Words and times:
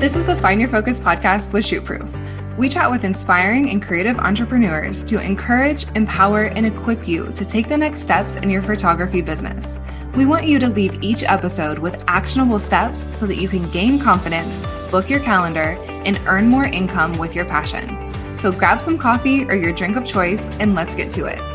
This 0.00 0.16
is 0.16 0.24
the 0.24 0.34
Find 0.34 0.58
Your 0.58 0.70
Focus 0.70 0.98
podcast 0.98 1.52
with 1.52 1.66
Shootproof. 1.66 2.56
We 2.56 2.70
chat 2.70 2.90
with 2.90 3.04
inspiring 3.04 3.68
and 3.68 3.82
creative 3.82 4.18
entrepreneurs 4.18 5.04
to 5.04 5.20
encourage, 5.20 5.84
empower, 5.94 6.44
and 6.44 6.64
equip 6.64 7.06
you 7.06 7.30
to 7.32 7.44
take 7.44 7.68
the 7.68 7.76
next 7.76 8.00
steps 8.00 8.36
in 8.36 8.48
your 8.48 8.62
photography 8.62 9.20
business. 9.20 9.78
We 10.14 10.24
want 10.24 10.46
you 10.46 10.58
to 10.58 10.70
leave 10.70 11.02
each 11.02 11.22
episode 11.22 11.78
with 11.78 12.02
actionable 12.08 12.58
steps 12.58 13.14
so 13.14 13.26
that 13.26 13.36
you 13.36 13.46
can 13.46 13.70
gain 13.72 13.98
confidence, 13.98 14.62
book 14.90 15.10
your 15.10 15.20
calendar, 15.20 15.76
and 16.06 16.18
earn 16.24 16.48
more 16.48 16.64
income 16.64 17.12
with 17.18 17.34
your 17.34 17.44
passion. 17.44 17.94
So 18.34 18.50
grab 18.50 18.80
some 18.80 18.96
coffee 18.96 19.44
or 19.44 19.54
your 19.54 19.74
drink 19.74 19.98
of 19.98 20.06
choice 20.06 20.48
and 20.60 20.74
let's 20.74 20.94
get 20.94 21.10
to 21.10 21.26
it. 21.26 21.49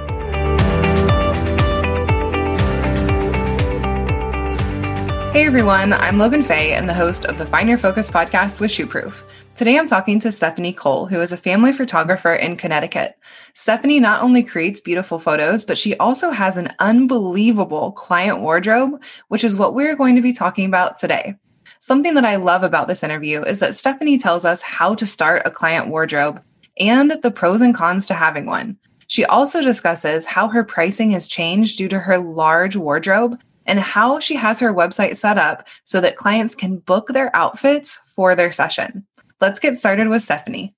Hey 5.35 5.45
everyone, 5.45 5.91
I'm 5.91 6.17
Logan 6.17 6.43
Fay 6.43 6.71
and 6.71 6.87
the 6.87 6.93
host 6.93 7.25
of 7.25 7.37
the 7.37 7.45
Find 7.45 7.67
Your 7.67 7.77
Focus 7.77 8.09
podcast 8.09 8.61
with 8.61 8.71
Shootproof. 8.71 9.23
Today 9.53 9.77
I'm 9.77 9.85
talking 9.85 10.17
to 10.21 10.29
Stefanie 10.29 10.73
Cole, 10.73 11.07
who 11.07 11.19
is 11.19 11.33
a 11.33 11.37
family 11.37 11.73
photographer 11.73 12.33
in 12.33 12.55
Connecticut. 12.55 13.17
Stefanie 13.53 13.99
not 13.99 14.23
only 14.23 14.43
creates 14.43 14.79
beautiful 14.79 15.19
photos, 15.19 15.65
but 15.65 15.77
she 15.77 15.97
also 15.97 16.29
has 16.29 16.55
an 16.55 16.69
unbelievable 16.79 17.91
client 17.91 18.39
wardrobe, 18.39 19.03
which 19.27 19.43
is 19.43 19.57
what 19.57 19.75
we're 19.75 19.97
going 19.97 20.15
to 20.15 20.21
be 20.21 20.31
talking 20.31 20.67
about 20.67 20.97
today. 20.97 21.35
Something 21.79 22.13
that 22.13 22.23
I 22.23 22.37
love 22.37 22.63
about 22.63 22.87
this 22.87 23.03
interview 23.03 23.43
is 23.43 23.59
that 23.59 23.71
Stefanie 23.71 24.21
tells 24.21 24.45
us 24.45 24.61
how 24.61 24.95
to 24.95 25.05
start 25.05 25.41
a 25.43 25.51
client 25.51 25.89
wardrobe 25.89 26.41
and 26.79 27.11
the 27.11 27.29
pros 27.29 27.59
and 27.59 27.75
cons 27.75 28.07
to 28.07 28.13
having 28.13 28.45
one. 28.45 28.77
She 29.07 29.25
also 29.25 29.61
discusses 29.61 30.25
how 30.25 30.47
her 30.47 30.63
pricing 30.63 31.11
has 31.11 31.27
changed 31.27 31.77
due 31.77 31.89
to 31.89 31.99
her 31.99 32.19
large 32.19 32.77
wardrobe 32.77 33.37
and 33.65 33.79
how 33.79 34.19
she 34.19 34.35
has 34.35 34.59
her 34.59 34.73
website 34.73 35.15
set 35.17 35.37
up 35.37 35.67
so 35.83 36.01
that 36.01 36.15
clients 36.15 36.55
can 36.55 36.77
book 36.77 37.07
their 37.09 37.35
outfits 37.35 37.97
for 38.15 38.35
their 38.35 38.51
session. 38.51 39.05
Let's 39.41 39.59
get 39.59 39.75
started 39.75 40.07
with 40.07 40.21
Stefanie. 40.21 40.73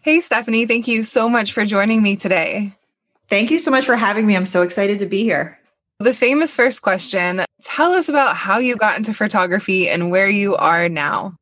Hey, 0.00 0.18
Stefanie, 0.18 0.66
thank 0.66 0.88
you 0.88 1.02
so 1.02 1.28
much 1.28 1.52
for 1.52 1.64
joining 1.64 2.02
me 2.02 2.16
today. 2.16 2.74
Thank 3.28 3.50
you 3.50 3.58
so 3.58 3.70
much 3.70 3.84
for 3.84 3.96
having 3.96 4.26
me. 4.26 4.36
I'm 4.36 4.46
so 4.46 4.62
excited 4.62 4.98
to 5.00 5.06
be 5.06 5.22
here. 5.22 5.58
The 6.00 6.14
famous 6.14 6.54
first 6.54 6.82
question 6.82 7.44
tell 7.62 7.92
us 7.92 8.08
about 8.08 8.36
how 8.36 8.58
you 8.58 8.76
got 8.76 8.96
into 8.96 9.12
photography 9.12 9.88
and 9.88 10.10
where 10.10 10.28
you 10.28 10.54
are 10.56 10.88
now. 10.88 11.36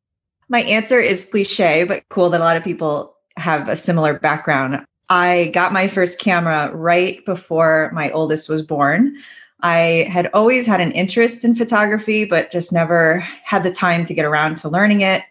My 0.49 0.63
answer 0.63 0.99
is 0.99 1.29
cliche, 1.31 1.85
but 1.85 2.05
cool 2.09 2.31
that 2.31 2.41
a 2.41 2.45
lot 2.45 2.57
of 2.57 2.65
people 2.65 3.15
have 3.37 3.69
a 3.69 3.77
similar 3.77 4.19
background. 4.19 4.85
I 5.09 5.51
got 5.53 5.73
my 5.73 5.89
first 5.89 6.19
camera 6.19 6.75
right 6.75 7.25
before 7.27 7.91
my 7.93 8.11
oldest 8.11 8.49
was 8.49 8.63
born. 8.63 9.17
I 9.61 10.09
had 10.11 10.29
always 10.35 10.67
had 10.67 10.81
an 10.81 10.93
interest 10.93 11.45
in 11.45 11.55
photography, 11.55 12.25
but 12.25 12.53
just 12.53 12.73
never 12.73 13.21
had 13.43 13.63
the 13.63 13.73
time 13.73 14.05
to 14.05 14.15
get 14.15 14.25
around 14.25 14.59
to 14.59 14.69
learning 14.69 15.01
it. 15.01 15.23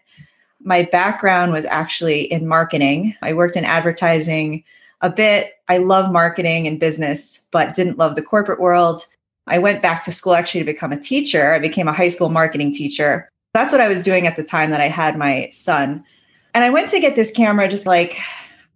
My 0.62 0.82
background 0.82 1.52
was 1.52 1.64
actually 1.64 2.22
in 2.32 2.48
marketing. 2.48 3.14
I 3.22 3.34
worked 3.34 3.56
in 3.56 3.64
advertising 3.64 4.64
a 5.00 5.10
bit. 5.10 5.52
I 5.68 5.78
love 5.78 6.10
marketing 6.10 6.66
and 6.66 6.80
business, 6.80 7.46
but 7.52 7.74
didn't 7.74 7.98
love 7.98 8.16
the 8.16 8.22
corporate 8.22 8.60
world. 8.60 9.04
I 9.46 9.58
went 9.58 9.82
back 9.82 10.02
to 10.04 10.12
school 10.12 10.34
actually 10.34 10.60
to 10.62 10.72
become 10.72 10.92
a 10.92 10.98
teacher. 10.98 11.52
I 11.52 11.58
became 11.60 11.86
a 11.86 11.92
high 11.92 12.08
school 12.08 12.28
marketing 12.28 12.72
teacher. 12.72 13.28
That's 13.54 13.70
what 13.70 13.80
I 13.80 13.88
was 13.88 14.02
doing 14.02 14.26
at 14.26 14.36
the 14.36 14.44
time 14.44 14.70
that 14.70 14.80
I 14.80 14.88
had 14.88 15.16
my 15.16 15.48
son. 15.52 16.04
And 16.52 16.64
I 16.64 16.70
went 16.70 16.88
to 16.90 17.00
get 17.00 17.14
this 17.14 17.30
camera 17.30 17.68
just 17.68 17.86
like, 17.86 18.18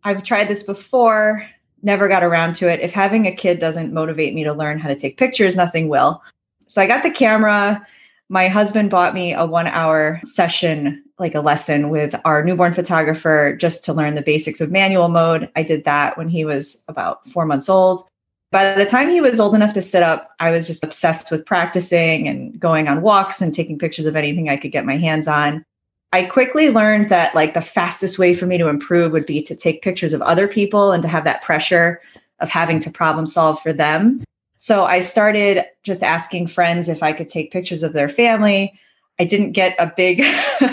I've 0.04 0.22
tried 0.22 0.48
this 0.48 0.62
before 0.62 1.46
never 1.82 2.08
got 2.08 2.22
around 2.22 2.54
to 2.56 2.68
it. 2.68 2.80
If 2.80 2.92
having 2.92 3.26
a 3.26 3.34
kid 3.34 3.58
doesn't 3.58 3.92
motivate 3.92 4.34
me 4.34 4.44
to 4.44 4.52
learn 4.52 4.78
how 4.78 4.88
to 4.88 4.96
take 4.96 5.16
pictures, 5.16 5.56
nothing 5.56 5.88
will. 5.88 6.22
So 6.66 6.80
I 6.80 6.86
got 6.86 7.02
the 7.02 7.10
camera. 7.10 7.86
My 8.28 8.48
husband 8.48 8.90
bought 8.90 9.14
me 9.14 9.32
a 9.32 9.44
one 9.44 9.66
hour 9.66 10.20
session, 10.22 11.02
like 11.18 11.34
a 11.34 11.40
lesson 11.40 11.88
with 11.88 12.14
our 12.24 12.44
newborn 12.44 12.74
photographer, 12.74 13.56
just 13.58 13.84
to 13.84 13.92
learn 13.92 14.14
the 14.14 14.22
basics 14.22 14.60
of 14.60 14.70
manual 14.70 15.08
mode. 15.08 15.50
I 15.56 15.62
did 15.62 15.84
that 15.84 16.16
when 16.16 16.28
he 16.28 16.44
was 16.44 16.84
about 16.86 17.26
four 17.26 17.44
months 17.44 17.68
old. 17.68 18.06
By 18.52 18.74
the 18.74 18.86
time 18.86 19.10
he 19.10 19.20
was 19.20 19.38
old 19.38 19.54
enough 19.54 19.74
to 19.74 19.82
sit 19.82 20.02
up, 20.02 20.30
I 20.40 20.50
was 20.50 20.66
just 20.66 20.84
obsessed 20.84 21.30
with 21.30 21.46
practicing 21.46 22.28
and 22.28 22.58
going 22.58 22.88
on 22.88 23.02
walks 23.02 23.40
and 23.40 23.54
taking 23.54 23.78
pictures 23.78 24.06
of 24.06 24.16
anything 24.16 24.48
I 24.48 24.56
could 24.56 24.72
get 24.72 24.84
my 24.84 24.96
hands 24.96 25.28
on. 25.28 25.64
I 26.12 26.24
quickly 26.24 26.70
learned 26.70 27.08
that 27.10 27.34
like 27.34 27.54
the 27.54 27.60
fastest 27.60 28.18
way 28.18 28.34
for 28.34 28.46
me 28.46 28.58
to 28.58 28.68
improve 28.68 29.12
would 29.12 29.26
be 29.26 29.42
to 29.42 29.54
take 29.54 29.82
pictures 29.82 30.12
of 30.12 30.22
other 30.22 30.48
people 30.48 30.90
and 30.92 31.02
to 31.02 31.08
have 31.08 31.24
that 31.24 31.42
pressure 31.42 32.00
of 32.40 32.48
having 32.48 32.80
to 32.80 32.90
problem 32.90 33.26
solve 33.26 33.60
for 33.62 33.72
them. 33.72 34.24
So 34.58 34.84
I 34.84 35.00
started 35.00 35.64
just 35.84 36.02
asking 36.02 36.48
friends 36.48 36.88
if 36.88 37.02
I 37.02 37.12
could 37.12 37.28
take 37.28 37.52
pictures 37.52 37.82
of 37.82 37.92
their 37.92 38.08
family. 38.08 38.78
I 39.18 39.24
didn't 39.24 39.52
get 39.52 39.76
a 39.78 39.92
big 39.96 40.22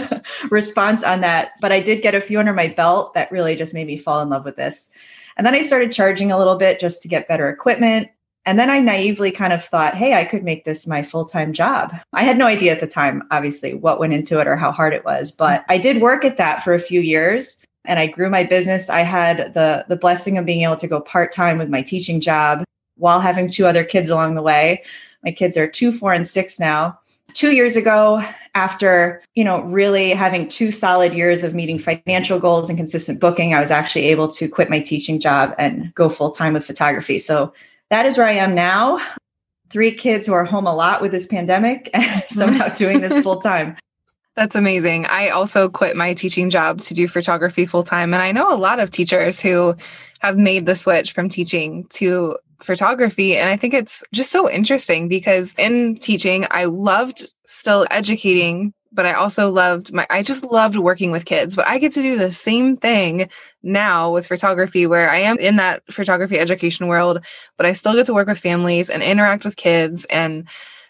response 0.51 1.03
on 1.03 1.21
that, 1.21 1.51
but 1.61 1.71
I 1.71 1.81
did 1.81 2.01
get 2.01 2.15
a 2.15 2.21
few 2.21 2.39
under 2.39 2.53
my 2.53 2.69
belt 2.69 3.13
that 3.13 3.31
really 3.31 3.55
just 3.55 3.73
made 3.73 3.87
me 3.87 3.97
fall 3.97 4.21
in 4.21 4.29
love 4.29 4.45
with 4.45 4.55
this. 4.55 4.91
And 5.37 5.45
then 5.45 5.53
I 5.53 5.61
started 5.61 5.91
charging 5.91 6.31
a 6.31 6.37
little 6.37 6.55
bit 6.55 6.79
just 6.79 7.01
to 7.03 7.07
get 7.07 7.27
better 7.27 7.49
equipment. 7.49 8.09
And 8.47 8.57
then 8.57 8.69
I 8.69 8.79
naively 8.79 9.29
kind 9.29 9.51
of 9.51 9.61
thought, 9.61 9.95
hey, 9.95 10.13
I 10.13 10.23
could 10.23 10.41
make 10.41 10.63
this 10.63 10.87
my 10.87 11.03
full 11.03 11.25
time 11.25 11.51
job. 11.51 11.93
I 12.13 12.23
had 12.23 12.37
no 12.37 12.47
idea 12.47 12.71
at 12.71 12.79
the 12.79 12.87
time, 12.87 13.21
obviously, 13.29 13.73
what 13.73 13.99
went 13.99 14.13
into 14.13 14.39
it 14.39 14.47
or 14.47 14.55
how 14.55 14.71
hard 14.71 14.93
it 14.93 15.03
was, 15.03 15.31
but 15.31 15.65
I 15.67 15.77
did 15.77 16.01
work 16.01 16.23
at 16.23 16.37
that 16.37 16.63
for 16.63 16.73
a 16.73 16.79
few 16.79 17.01
years 17.01 17.65
and 17.83 17.99
I 17.99 18.07
grew 18.07 18.29
my 18.29 18.43
business. 18.43 18.89
I 18.89 19.01
had 19.01 19.53
the, 19.53 19.83
the 19.89 19.97
blessing 19.97 20.37
of 20.37 20.45
being 20.45 20.63
able 20.63 20.77
to 20.77 20.87
go 20.87 21.01
part 21.01 21.33
time 21.33 21.57
with 21.57 21.67
my 21.67 21.81
teaching 21.81 22.21
job 22.21 22.63
while 22.95 23.19
having 23.19 23.49
two 23.49 23.67
other 23.67 23.83
kids 23.83 24.09
along 24.09 24.35
the 24.35 24.41
way. 24.41 24.81
My 25.25 25.31
kids 25.31 25.57
are 25.57 25.67
two, 25.67 25.91
four, 25.91 26.13
and 26.13 26.25
six 26.25 26.57
now. 26.57 26.97
Two 27.33 27.51
years 27.51 27.75
ago, 27.75 28.25
after 28.55 29.21
you 29.35 29.43
know 29.43 29.61
really 29.63 30.11
having 30.11 30.47
two 30.47 30.71
solid 30.71 31.13
years 31.13 31.43
of 31.43 31.53
meeting 31.53 31.77
financial 31.77 32.39
goals 32.39 32.69
and 32.69 32.77
consistent 32.77 33.21
booking 33.21 33.53
i 33.53 33.59
was 33.59 33.69
actually 33.69 34.05
able 34.05 34.27
to 34.27 34.49
quit 34.49 34.67
my 34.67 34.79
teaching 34.79 35.19
job 35.19 35.53
and 35.59 35.93
go 35.93 36.09
full 36.09 36.31
time 36.31 36.53
with 36.53 36.65
photography 36.65 37.19
so 37.19 37.53
that 37.89 38.05
is 38.05 38.17
where 38.17 38.27
I 38.27 38.33
am 38.33 38.55
now. 38.55 38.99
Three 39.69 39.91
kids 39.91 40.25
who 40.25 40.33
are 40.33 40.45
home 40.45 40.65
a 40.65 40.75
lot 40.75 41.01
with 41.01 41.11
this 41.11 41.25
pandemic 41.25 41.89
and 41.93 42.23
somehow 42.29 42.69
doing 42.69 43.01
this 43.01 43.19
full 43.21 43.39
time. 43.39 43.77
That's 44.35 44.55
amazing. 44.55 45.07
I 45.07 45.29
also 45.29 45.67
quit 45.67 45.95
my 45.95 46.13
teaching 46.13 46.51
job 46.51 46.81
to 46.81 46.93
do 46.93 47.07
photography 47.07 47.65
full 47.65 47.83
time. 47.83 48.13
And 48.13 48.21
I 48.21 48.31
know 48.31 48.53
a 48.53 48.55
lot 48.55 48.79
of 48.79 48.91
teachers 48.91 49.41
who 49.41 49.75
have 50.19 50.37
made 50.37 50.67
the 50.67 50.75
switch 50.75 51.11
from 51.11 51.27
teaching 51.27 51.87
to 51.89 52.37
photography. 52.61 53.35
And 53.35 53.49
I 53.49 53.57
think 53.57 53.73
it's 53.73 54.03
just 54.13 54.31
so 54.31 54.49
interesting 54.49 55.07
because 55.07 55.55
in 55.57 55.97
teaching, 55.97 56.45
I 56.51 56.65
loved 56.65 57.33
still 57.45 57.87
educating 57.89 58.73
but 58.91 59.05
I 59.05 59.13
also 59.13 59.49
loved 59.49 59.93
my 59.93 60.05
I 60.09 60.23
just 60.23 60.43
loved 60.45 60.75
working 60.75 61.11
with 61.11 61.25
kids. 61.25 61.55
But 61.55 61.67
I 61.67 61.79
get 61.79 61.91
to 61.93 62.01
do 62.01 62.17
the 62.17 62.31
same 62.31 62.75
thing 62.75 63.29
now 63.63 64.13
with 64.13 64.27
photography 64.27 64.85
where 64.85 65.09
I 65.09 65.17
am 65.17 65.37
in 65.37 65.57
that 65.57 65.83
photography 65.91 66.39
education 66.39 66.87
world, 66.87 67.23
but 67.57 67.65
I 67.65 67.73
still 67.73 67.93
get 67.93 68.05
to 68.07 68.13
work 68.13 68.27
with 68.27 68.39
families 68.39 68.89
and 68.89 69.03
interact 69.03 69.45
with 69.45 69.55
kids 69.55 70.05
and 70.05 70.47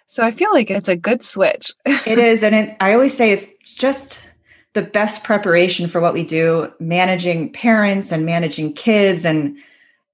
so 0.10 0.24
I 0.24 0.32
feel 0.32 0.54
like 0.54 0.72
it's 0.72 0.88
a 0.88 0.96
good 0.96 1.22
switch. 1.22 1.74
it 1.86 2.18
is 2.18 2.44
and 2.44 2.56
it 2.56 2.78
I 2.80 2.94
always 2.94 3.16
say 3.16 3.32
it's 3.32 3.48
just 3.76 4.28
the 4.74 4.82
best 4.82 5.24
preparation 5.24 5.88
for 5.88 6.00
what 6.00 6.14
we 6.14 6.24
do 6.24 6.72
managing 6.80 7.52
parents 7.52 8.12
and 8.12 8.26
managing 8.26 8.74
kids 8.74 9.26
and 9.26 9.58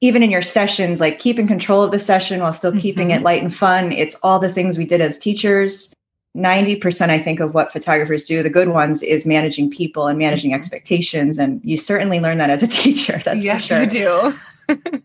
even 0.02 0.24
in 0.24 0.32
your 0.32 0.42
sessions 0.42 1.00
like 1.00 1.20
keeping 1.20 1.48
control 1.48 1.84
of 1.84 1.92
the 1.92 2.00
session 2.00 2.40
while 2.40 2.54
still 2.54 2.72
mm-hmm. 2.72 2.80
keeping 2.80 3.12
it 3.12 3.22
light 3.22 3.42
and 3.42 3.54
fun 3.54 3.92
it's 3.92 4.16
all 4.24 4.40
the 4.40 4.52
things 4.52 4.78
we 4.78 4.86
did 4.86 5.02
as 5.02 5.18
teachers 5.18 5.94
90% 6.36 7.10
I 7.10 7.20
think 7.20 7.40
of 7.40 7.54
what 7.54 7.72
photographers 7.72 8.24
do, 8.24 8.42
the 8.42 8.50
good 8.50 8.70
ones, 8.70 9.04
is 9.04 9.26
managing 9.26 9.70
people 9.70 10.08
and 10.08 10.18
managing 10.18 10.52
mm-hmm. 10.52 10.58
expectations. 10.58 11.38
And 11.38 11.64
you 11.64 11.78
certainly 11.78 12.20
learn 12.20 12.40
that 12.40 12.50
as 12.50 12.64
a 12.64 12.68
teacher. 12.84 13.22
That's 13.24 13.44
yes, 13.44 13.66
sure. 13.66 13.82
you 13.82 13.88
do. 13.88 14.34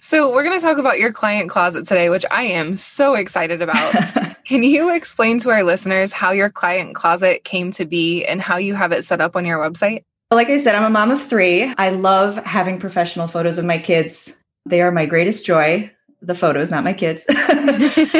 so 0.00 0.32
we're 0.32 0.42
going 0.42 0.58
to 0.58 0.64
talk 0.64 0.78
about 0.78 0.98
your 0.98 1.12
client 1.12 1.48
closet 1.48 1.86
today, 1.86 2.10
which 2.10 2.24
I 2.30 2.44
am 2.44 2.74
so 2.76 3.14
excited 3.14 3.62
about. 3.62 3.94
Can 4.44 4.62
you 4.62 4.94
explain 4.94 5.38
to 5.40 5.50
our 5.50 5.62
listeners 5.62 6.12
how 6.12 6.32
your 6.32 6.50
client 6.50 6.94
closet 6.94 7.44
came 7.44 7.70
to 7.72 7.86
be 7.86 8.24
and 8.24 8.42
how 8.42 8.56
you 8.56 8.74
have 8.74 8.92
it 8.92 9.04
set 9.04 9.20
up 9.20 9.36
on 9.36 9.46
your 9.46 9.58
website? 9.58 10.02
Like 10.30 10.48
I 10.48 10.56
said, 10.56 10.74
I'm 10.74 10.84
a 10.84 10.90
mom 10.90 11.12
of 11.12 11.22
three. 11.22 11.72
I 11.78 11.90
love 11.90 12.36
having 12.44 12.80
professional 12.80 13.28
photos 13.28 13.56
of 13.56 13.64
my 13.64 13.78
kids. 13.78 14.42
They 14.66 14.82
are 14.82 14.90
my 14.90 15.06
greatest 15.06 15.46
joy. 15.46 15.90
The 16.20 16.34
photos, 16.34 16.70
not 16.70 16.84
my 16.84 16.94
kids. 16.94 17.26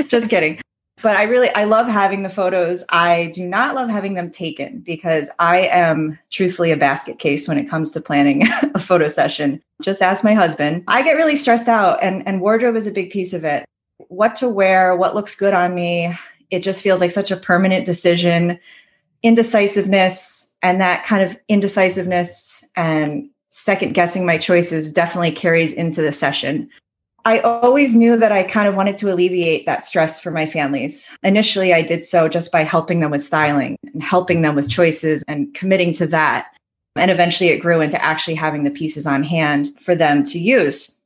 Just 0.08 0.30
kidding 0.30 0.60
but 1.04 1.18
I 1.18 1.24
really 1.24 1.50
I 1.54 1.64
love 1.64 1.86
having 1.86 2.22
the 2.22 2.30
photos. 2.30 2.82
I 2.88 3.30
do 3.34 3.46
not 3.46 3.74
love 3.74 3.90
having 3.90 4.14
them 4.14 4.30
taken 4.30 4.80
because 4.80 5.30
I 5.38 5.66
am 5.66 6.18
truthfully 6.30 6.72
a 6.72 6.78
basket 6.78 7.18
case 7.18 7.46
when 7.46 7.58
it 7.58 7.68
comes 7.68 7.92
to 7.92 8.00
planning 8.00 8.48
a 8.74 8.78
photo 8.78 9.06
session. 9.06 9.62
Just 9.82 10.00
ask 10.00 10.24
my 10.24 10.32
husband. 10.32 10.82
I 10.88 11.02
get 11.02 11.12
really 11.12 11.36
stressed 11.36 11.68
out 11.68 12.02
and 12.02 12.26
and 12.26 12.40
wardrobe 12.40 12.74
is 12.74 12.86
a 12.86 12.90
big 12.90 13.10
piece 13.10 13.34
of 13.34 13.44
it. 13.44 13.66
What 14.08 14.34
to 14.36 14.48
wear, 14.48 14.96
what 14.96 15.14
looks 15.14 15.34
good 15.34 15.52
on 15.52 15.74
me. 15.74 16.18
It 16.50 16.60
just 16.60 16.80
feels 16.80 17.02
like 17.02 17.10
such 17.10 17.30
a 17.30 17.36
permanent 17.36 17.84
decision. 17.84 18.58
Indecisiveness 19.22 20.54
and 20.62 20.80
that 20.80 21.04
kind 21.04 21.22
of 21.22 21.36
indecisiveness 21.50 22.64
and 22.76 23.28
second 23.50 23.92
guessing 23.92 24.24
my 24.24 24.38
choices 24.38 24.90
definitely 24.90 25.32
carries 25.32 25.74
into 25.74 26.00
the 26.00 26.12
session. 26.12 26.70
I 27.26 27.38
always 27.40 27.94
knew 27.94 28.18
that 28.18 28.32
I 28.32 28.42
kind 28.42 28.68
of 28.68 28.76
wanted 28.76 28.98
to 28.98 29.12
alleviate 29.12 29.64
that 29.64 29.82
stress 29.82 30.20
for 30.20 30.30
my 30.30 30.44
families. 30.44 31.10
Initially, 31.22 31.72
I 31.72 31.80
did 31.80 32.04
so 32.04 32.28
just 32.28 32.52
by 32.52 32.64
helping 32.64 33.00
them 33.00 33.10
with 33.10 33.22
styling. 33.22 33.78
and 33.94 34.02
helping 34.02 34.42
them 34.42 34.54
with 34.54 34.68
choices 34.68 35.24
and 35.28 35.54
committing 35.54 35.92
to 35.92 36.06
that. 36.08 36.48
And 36.96 37.10
eventually 37.10 37.50
it 37.50 37.58
grew 37.58 37.80
into 37.80 38.02
actually 38.04 38.34
having 38.34 38.64
the 38.64 38.70
pieces 38.70 39.06
on 39.06 39.22
hand 39.22 39.78
for 39.80 39.94
them 39.94 40.24
to 40.24 40.38
use. 40.38 40.98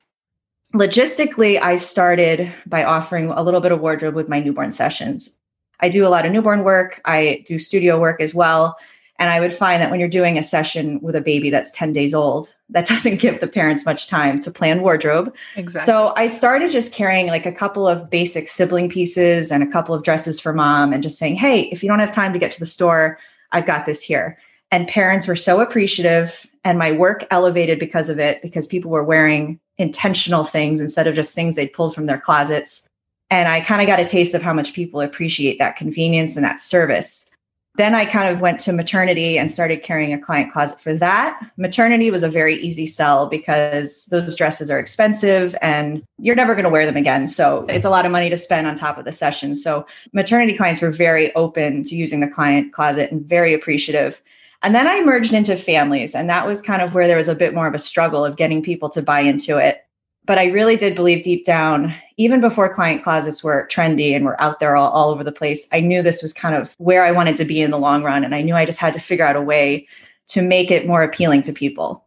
Logistically, 0.75 1.61
I 1.61 1.77
started 1.77 2.53
by 2.67 2.85
offering 2.85 3.31
a 3.31 3.43
little 3.43 3.61
bit 3.61 3.73
of 3.73 3.81
wardrobe 3.81 4.15
with 4.15 4.29
my 4.29 4.41
newborn 4.41 4.73
sessions. 4.73 5.39
I 5.81 5.89
do 5.89 6.07
a 6.07 6.09
lot 6.09 6.27
of 6.27 6.33
newborn 6.33 6.65
work, 6.65 7.01
I 7.05 7.43
do 7.47 7.59
studio 7.59 8.01
work 8.01 8.21
as 8.21 8.35
well. 8.35 8.77
And 9.19 9.31
I 9.31 9.41
would 9.41 9.53
find 9.53 9.83
that 9.83 9.91
when 9.91 9.99
you're 9.99 10.09
doing 10.09 10.39
a 10.39 10.43
session 10.43 11.01
with 11.01 11.17
a 11.17 11.21
baby 11.21 11.51
that's 11.51 11.73
10 11.73 11.93
days 11.93 12.15
old, 12.15 12.55
that 12.71 12.87
doesn't 12.89 13.21
give 13.21 13.41
the 13.41 13.49
parents 13.49 13.85
much 13.85 14.07
time 14.07 14.39
to 14.41 14.51
plan 14.51 14.83
wardrobe. 14.83 15.35
Exactly. 15.57 15.87
So 15.87 16.13
I 16.17 16.27
started 16.27 16.71
just 16.71 16.95
carrying 16.95 17.27
like 17.27 17.47
a 17.47 17.53
couple 17.53 17.87
of 17.87 18.09
basic 18.09 18.47
sibling 18.47 18.89
pieces 18.89 19.51
and 19.51 19.63
a 19.63 19.67
couple 19.67 19.95
of 19.95 20.05
dresses 20.05 20.39
for 20.39 20.53
mom 20.53 20.93
and 20.93 21.03
just 21.03 21.19
saying, 21.19 21.37
hey, 21.37 21.63
if 21.73 21.83
you 21.83 21.89
don't 21.89 21.99
have 21.99 22.15
time 22.15 22.33
to 22.33 22.39
get 22.39 22.53
to 22.53 22.61
the 22.61 22.67
store, 22.67 23.19
I've 23.53 23.67
got 23.67 23.87
this 23.87 24.03
here. 24.03 24.39
And 24.71 24.87
parents 24.87 25.27
were 25.27 25.37
so 25.37 25.61
appreciative. 25.61 26.47
And 26.65 26.79
my 26.79 26.93
work 26.93 27.27
elevated 27.31 27.79
because 27.79 28.09
of 28.09 28.19
it, 28.19 28.43
because 28.43 28.67
people 28.67 28.91
were 28.91 29.05
wearing 29.05 29.59
intentional 29.79 30.45
things 30.45 30.81
instead 30.81 31.07
of 31.07 31.15
just 31.15 31.35
things 31.35 31.57
they'd 31.57 31.73
pulled 31.73 31.95
from 31.95 32.05
their 32.05 32.19
closets. 32.19 32.87
And 33.31 33.49
I 33.49 33.61
kind 33.61 33.81
of 33.81 33.87
got 33.87 34.01
a 34.01 34.07
taste 34.07 34.35
of 34.35 34.43
how 34.43 34.53
much 34.53 34.75
people 34.75 35.01
appreciate 35.01 35.59
that 35.59 35.77
convenience 35.77 36.37
and 36.37 36.45
that 36.45 36.61
service. 36.61 37.35
Then 37.79 37.95
I 37.95 38.07
kind 38.07 38.29
of 38.29 38.41
went 38.41 38.59
to 38.61 38.73
maternity 38.73 39.39
and 39.39 39.49
started 39.51 39.85
carrying 39.85 40.13
a 40.13 40.19
client 40.19 40.53
closet 40.53 40.81
for 40.81 40.95
that. 40.95 41.41
Maternity 41.57 42.11
was 42.11 42.25
a 42.25 42.29
very 42.29 42.61
easy 42.61 42.87
sell 42.87 43.29
because 43.29 44.07
those 44.07 44.35
dresses 44.35 44.69
are 44.69 44.81
expensive 44.81 45.55
and 45.63 46.03
you're 46.19 46.35
never 46.35 46.57
going 46.57 46.65
to 46.65 46.71
wear 46.71 46.87
them 46.87 46.97
again. 46.97 47.29
So 47.29 47.65
it's 47.69 47.85
a 47.85 47.91
lot 47.91 48.05
of 48.05 48.11
money 48.11 48.31
to 48.31 48.37
spend 48.37 48.67
on 48.67 48.75
top 48.75 48.99
of 48.99 49.05
the 49.05 49.13
session. 49.13 49.55
So 49.55 49.87
maternity 50.13 50.57
clients 50.57 50.83
were 50.83 50.91
very 50.91 51.33
open 51.37 51.85
to 51.85 51.95
using 51.95 52.19
the 52.19 52.27
client 52.27 52.73
closet 52.73 53.13
and 53.13 53.25
very 53.25 53.55
appreciative. 53.55 54.21
And 54.61 54.75
then 54.75 54.89
I 54.89 55.01
merged 55.05 55.33
into 55.33 55.57
families, 55.57 56.17
and 56.17 56.29
that 56.29 56.45
was 56.45 56.61
kind 56.61 56.83
of 56.83 56.93
where 56.93 57.07
there 57.07 57.17
was 57.17 57.29
a 57.29 57.35
bit 57.37 57.55
more 57.55 57.69
of 57.69 57.75
a 57.75 57.79
struggle 57.79 58.25
of 58.25 58.37
getting 58.37 58.61
people 58.61 58.89
to 58.91 59.01
buy 59.01 59.21
into 59.21 59.57
it. 59.57 59.87
But 60.29 60.39
I 60.39 60.45
really 60.45 60.77
did 60.77 60.95
believe 60.95 61.25
deep 61.25 61.47
down, 61.47 61.95
even 62.19 62.43
before 62.43 62.73
client 62.73 63.03
closets 63.03 63.43
were 63.43 63.67
trendy 63.73 64.15
and 64.15 64.27
were 64.27 64.39
out 64.39 64.61
there 64.61 64.77
all, 64.77 64.91
all 64.91 65.09
over 65.09 65.25
the 65.25 65.33
place, 65.33 65.67
I 65.73 65.81
knew 65.81 66.03
this 66.03 66.23
was 66.23 66.35
kind 66.35 66.55
of 66.55 66.75
where 66.77 67.03
I 67.03 67.13
wanted 67.13 67.35
to 67.37 67.47
be 67.47 67.63
in 67.63 67.71
the 67.71 67.79
long 67.79 68.03
run. 68.03 68.25
And 68.25 68.35
I 68.35 68.43
knew 68.43 68.55
I 68.55 68.67
just 68.67 68.79
had 68.79 68.93
to 68.93 69.01
figure 69.01 69.27
out 69.27 69.37
a 69.37 69.41
way 69.41 69.89
to 70.29 70.43
make 70.43 70.71
it 70.71 70.87
more 70.87 71.03
appealing 71.03 71.41
to 71.43 71.53
people. 71.55 72.05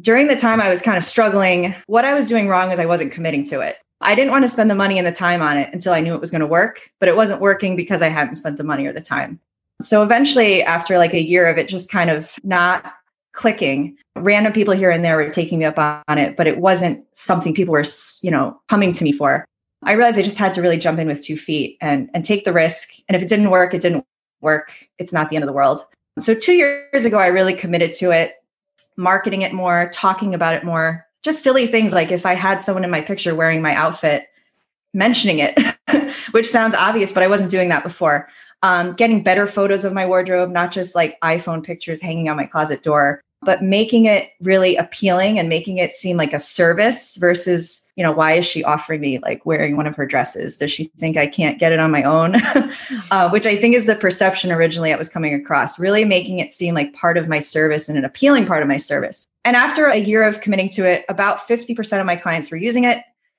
During 0.00 0.28
the 0.28 0.36
time 0.36 0.62
I 0.62 0.70
was 0.70 0.80
kind 0.80 0.96
of 0.96 1.04
struggling, 1.04 1.74
what 1.88 2.06
I 2.06 2.14
was 2.14 2.26
doing 2.26 2.48
wrong 2.48 2.70
was 2.70 2.78
I 2.78 2.86
wasn't 2.86 3.12
committing 3.12 3.44
to 3.48 3.60
it. 3.60 3.76
I 4.00 4.14
didn't 4.14 4.30
want 4.30 4.44
to 4.44 4.48
spend 4.48 4.70
the 4.70 4.74
money 4.74 4.96
and 4.96 5.06
the 5.06 5.12
time 5.12 5.42
on 5.42 5.58
it 5.58 5.68
until 5.70 5.92
I 5.92 6.00
knew 6.00 6.14
it 6.14 6.22
was 6.22 6.30
going 6.30 6.40
to 6.40 6.46
work, 6.46 6.90
but 7.00 7.10
it 7.10 7.16
wasn't 7.16 7.42
working 7.42 7.76
because 7.76 8.00
I 8.00 8.08
hadn't 8.08 8.36
spent 8.36 8.56
the 8.56 8.64
money 8.64 8.86
or 8.86 8.94
the 8.94 9.02
time. 9.02 9.40
So 9.82 10.02
eventually, 10.02 10.62
after 10.62 10.96
like 10.96 11.12
a 11.12 11.22
year 11.22 11.46
of 11.46 11.58
it 11.58 11.68
just 11.68 11.90
kind 11.90 12.08
of 12.08 12.34
not 12.42 12.94
clicking. 13.32 13.96
Random 14.16 14.52
people 14.52 14.74
here 14.74 14.90
and 14.90 15.04
there 15.04 15.16
were 15.16 15.30
taking 15.30 15.58
me 15.58 15.64
up 15.64 15.78
on 15.78 16.18
it, 16.18 16.36
but 16.36 16.46
it 16.46 16.58
wasn't 16.58 17.04
something 17.12 17.54
people 17.54 17.72
were, 17.72 17.84
you 18.22 18.30
know, 18.30 18.60
coming 18.68 18.92
to 18.92 19.04
me 19.04 19.12
for. 19.12 19.44
I 19.84 19.92
realized 19.92 20.18
I 20.18 20.22
just 20.22 20.38
had 20.38 20.54
to 20.54 20.62
really 20.62 20.78
jump 20.78 20.98
in 20.98 21.06
with 21.06 21.24
two 21.24 21.36
feet 21.36 21.78
and 21.80 22.10
and 22.14 22.24
take 22.24 22.44
the 22.44 22.52
risk. 22.52 22.90
And 23.08 23.14
if 23.14 23.22
it 23.22 23.28
didn't 23.28 23.50
work, 23.50 23.74
it 23.74 23.80
didn't 23.80 24.04
work. 24.40 24.72
It's 24.98 25.12
not 25.12 25.30
the 25.30 25.36
end 25.36 25.44
of 25.44 25.46
the 25.46 25.52
world. 25.52 25.80
So 26.18 26.34
2 26.34 26.52
years 26.52 27.04
ago 27.04 27.18
I 27.18 27.28
really 27.28 27.54
committed 27.54 27.92
to 27.94 28.10
it, 28.10 28.34
marketing 28.96 29.42
it 29.42 29.52
more, 29.52 29.88
talking 29.92 30.34
about 30.34 30.54
it 30.54 30.64
more. 30.64 31.06
Just 31.22 31.44
silly 31.44 31.68
things 31.68 31.92
like 31.92 32.10
if 32.10 32.26
I 32.26 32.34
had 32.34 32.60
someone 32.60 32.84
in 32.84 32.90
my 32.90 33.00
picture 33.00 33.34
wearing 33.34 33.62
my 33.62 33.74
outfit, 33.74 34.26
mentioning 34.94 35.38
it, 35.40 35.58
which 36.30 36.48
sounds 36.48 36.74
obvious, 36.74 37.12
but 37.12 37.22
I 37.22 37.28
wasn't 37.28 37.50
doing 37.50 37.68
that 37.68 37.82
before. 37.82 38.28
Um, 38.62 38.92
getting 38.94 39.22
better 39.22 39.46
photos 39.46 39.84
of 39.84 39.92
my 39.92 40.04
wardrobe, 40.04 40.50
not 40.50 40.72
just 40.72 40.96
like 40.96 41.20
iPhone 41.20 41.62
pictures 41.62 42.02
hanging 42.02 42.28
on 42.28 42.36
my 42.36 42.46
closet 42.46 42.82
door 42.82 43.22
but 43.42 43.62
making 43.62 44.06
it 44.06 44.30
really 44.40 44.76
appealing 44.76 45.38
and 45.38 45.48
making 45.48 45.78
it 45.78 45.92
seem 45.92 46.16
like 46.16 46.32
a 46.32 46.38
service 46.38 47.16
versus 47.16 47.92
you 47.96 48.02
know 48.02 48.12
why 48.12 48.32
is 48.32 48.46
she 48.46 48.64
offering 48.64 49.00
me 49.00 49.18
like 49.20 49.44
wearing 49.46 49.76
one 49.76 49.86
of 49.86 49.94
her 49.96 50.06
dresses? 50.06 50.58
Does 50.58 50.70
she 50.70 50.84
think 50.98 51.16
i 51.16 51.26
can't 51.26 51.58
get 51.58 51.72
it 51.72 51.78
on 51.78 51.90
my 51.90 52.02
own? 52.02 52.36
Uh, 53.10 53.28
which 53.30 53.46
i 53.46 53.56
think 53.56 53.74
is 53.74 53.86
the 53.86 53.94
perception 53.94 54.52
originally 54.52 54.90
it 54.90 54.98
was 54.98 55.08
coming 55.08 55.32
across 55.32 55.78
really 55.78 56.04
making 56.04 56.38
it 56.38 56.50
seem 56.50 56.74
like 56.74 56.92
part 56.92 57.16
of 57.16 57.28
my 57.28 57.38
service 57.38 57.88
and 57.88 57.96
an 57.96 58.04
appealing 58.04 58.44
part 58.44 58.62
of 58.62 58.68
my 58.68 58.76
service. 58.76 59.26
And 59.44 59.56
after 59.56 59.86
a 59.86 59.96
year 59.96 60.22
of 60.22 60.40
committing 60.40 60.68
to 60.70 60.84
it 60.84 61.04
about 61.08 61.46
50% 61.48 62.00
of 62.00 62.06
my 62.06 62.16
clients 62.16 62.50
were 62.50 62.56
using 62.56 62.84
it 62.84 62.98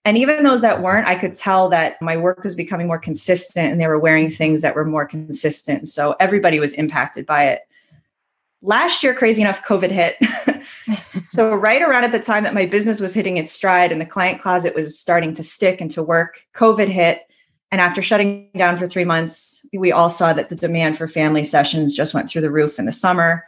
and 0.10 0.18
even 0.18 0.44
those 0.44 0.64
that 0.64 0.82
weren't, 0.82 1.08
I 1.08 1.14
could 1.14 1.36
tell 1.36 1.70
that 1.70 2.02
my 2.02 2.18
work 2.18 2.44
was 2.44 2.56
becoming 2.56 2.88
more 2.88 2.98
consistent 2.98 3.72
and 3.72 3.80
they 3.80 3.86
were 3.86 4.00
wearing 4.00 4.28
things 4.28 4.64
that 4.64 4.74
were 4.74 4.84
more 4.84 5.06
consistent. 5.06 5.88
So 5.88 6.16
everybody 6.20 6.60
was 6.60 6.74
impacted 6.74 7.28
by 7.28 7.44
it 7.44 7.62
last 8.64 9.04
year, 9.04 9.14
crazy 9.14 9.44
enough, 9.44 9.64
COVID 9.64 9.92
hit. 9.92 10.18
so, 11.30 11.54
right 11.54 11.84
around 11.84 12.06
at 12.06 12.12
the 12.12 12.20
time 12.20 12.44
that 12.44 12.56
my 12.56 12.66
business 12.66 13.00
was 13.00 13.14
hitting 13.14 13.38
its 13.38 13.52
stride 13.52 13.92
and 13.92 14.02
the 14.02 14.06
client 14.06 14.42
closet 14.42 14.74
was 14.74 14.98
starting 14.98 15.32
to 15.34 15.44
stick 15.44 15.80
and 15.80 15.92
to 15.92 16.02
work, 16.02 16.42
COVID 16.56 16.88
hit. 16.88 17.22
And 17.72 17.80
after 17.80 18.02
shutting 18.02 18.50
down 18.58 18.78
for 18.78 18.88
three 18.88 19.06
months, 19.06 19.64
we 19.74 19.92
all 19.92 20.10
saw 20.10 20.34
that 20.34 20.50
the 20.50 20.56
demand 20.56 20.98
for 20.98 21.08
family 21.08 21.44
sessions 21.44 21.96
just 21.96 22.16
went 22.16 22.32
through 22.32 22.42
the 22.42 22.50
roof 22.50 22.80
in 22.80 22.86
the 22.86 22.92
summer. 22.92 23.46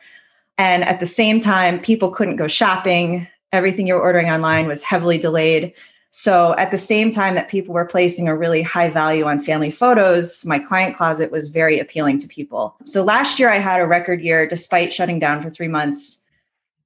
And 0.59 0.83
at 0.83 0.99
the 0.99 1.07
same 1.07 1.39
time, 1.39 1.79
people 1.79 2.11
couldn't 2.11 2.35
go 2.35 2.47
shopping. 2.47 3.27
Everything 3.51 3.87
you 3.87 3.95
were 3.95 4.01
ordering 4.01 4.29
online 4.29 4.67
was 4.67 4.83
heavily 4.83 5.17
delayed. 5.17 5.73
So 6.11 6.55
at 6.57 6.71
the 6.71 6.77
same 6.77 7.09
time 7.09 7.35
that 7.35 7.49
people 7.49 7.73
were 7.73 7.85
placing 7.85 8.27
a 8.27 8.35
really 8.35 8.61
high 8.61 8.89
value 8.89 9.25
on 9.25 9.39
family 9.39 9.71
photos, 9.71 10.45
my 10.45 10.59
client 10.59 10.95
closet 10.95 11.31
was 11.31 11.47
very 11.47 11.79
appealing 11.79 12.17
to 12.19 12.27
people. 12.27 12.75
So 12.85 13.01
last 13.01 13.39
year 13.39 13.49
I 13.51 13.59
had 13.59 13.79
a 13.79 13.87
record 13.87 14.21
year 14.21 14.45
despite 14.45 14.93
shutting 14.93 15.19
down 15.19 15.41
for 15.41 15.49
3 15.49 15.69
months. 15.69 16.19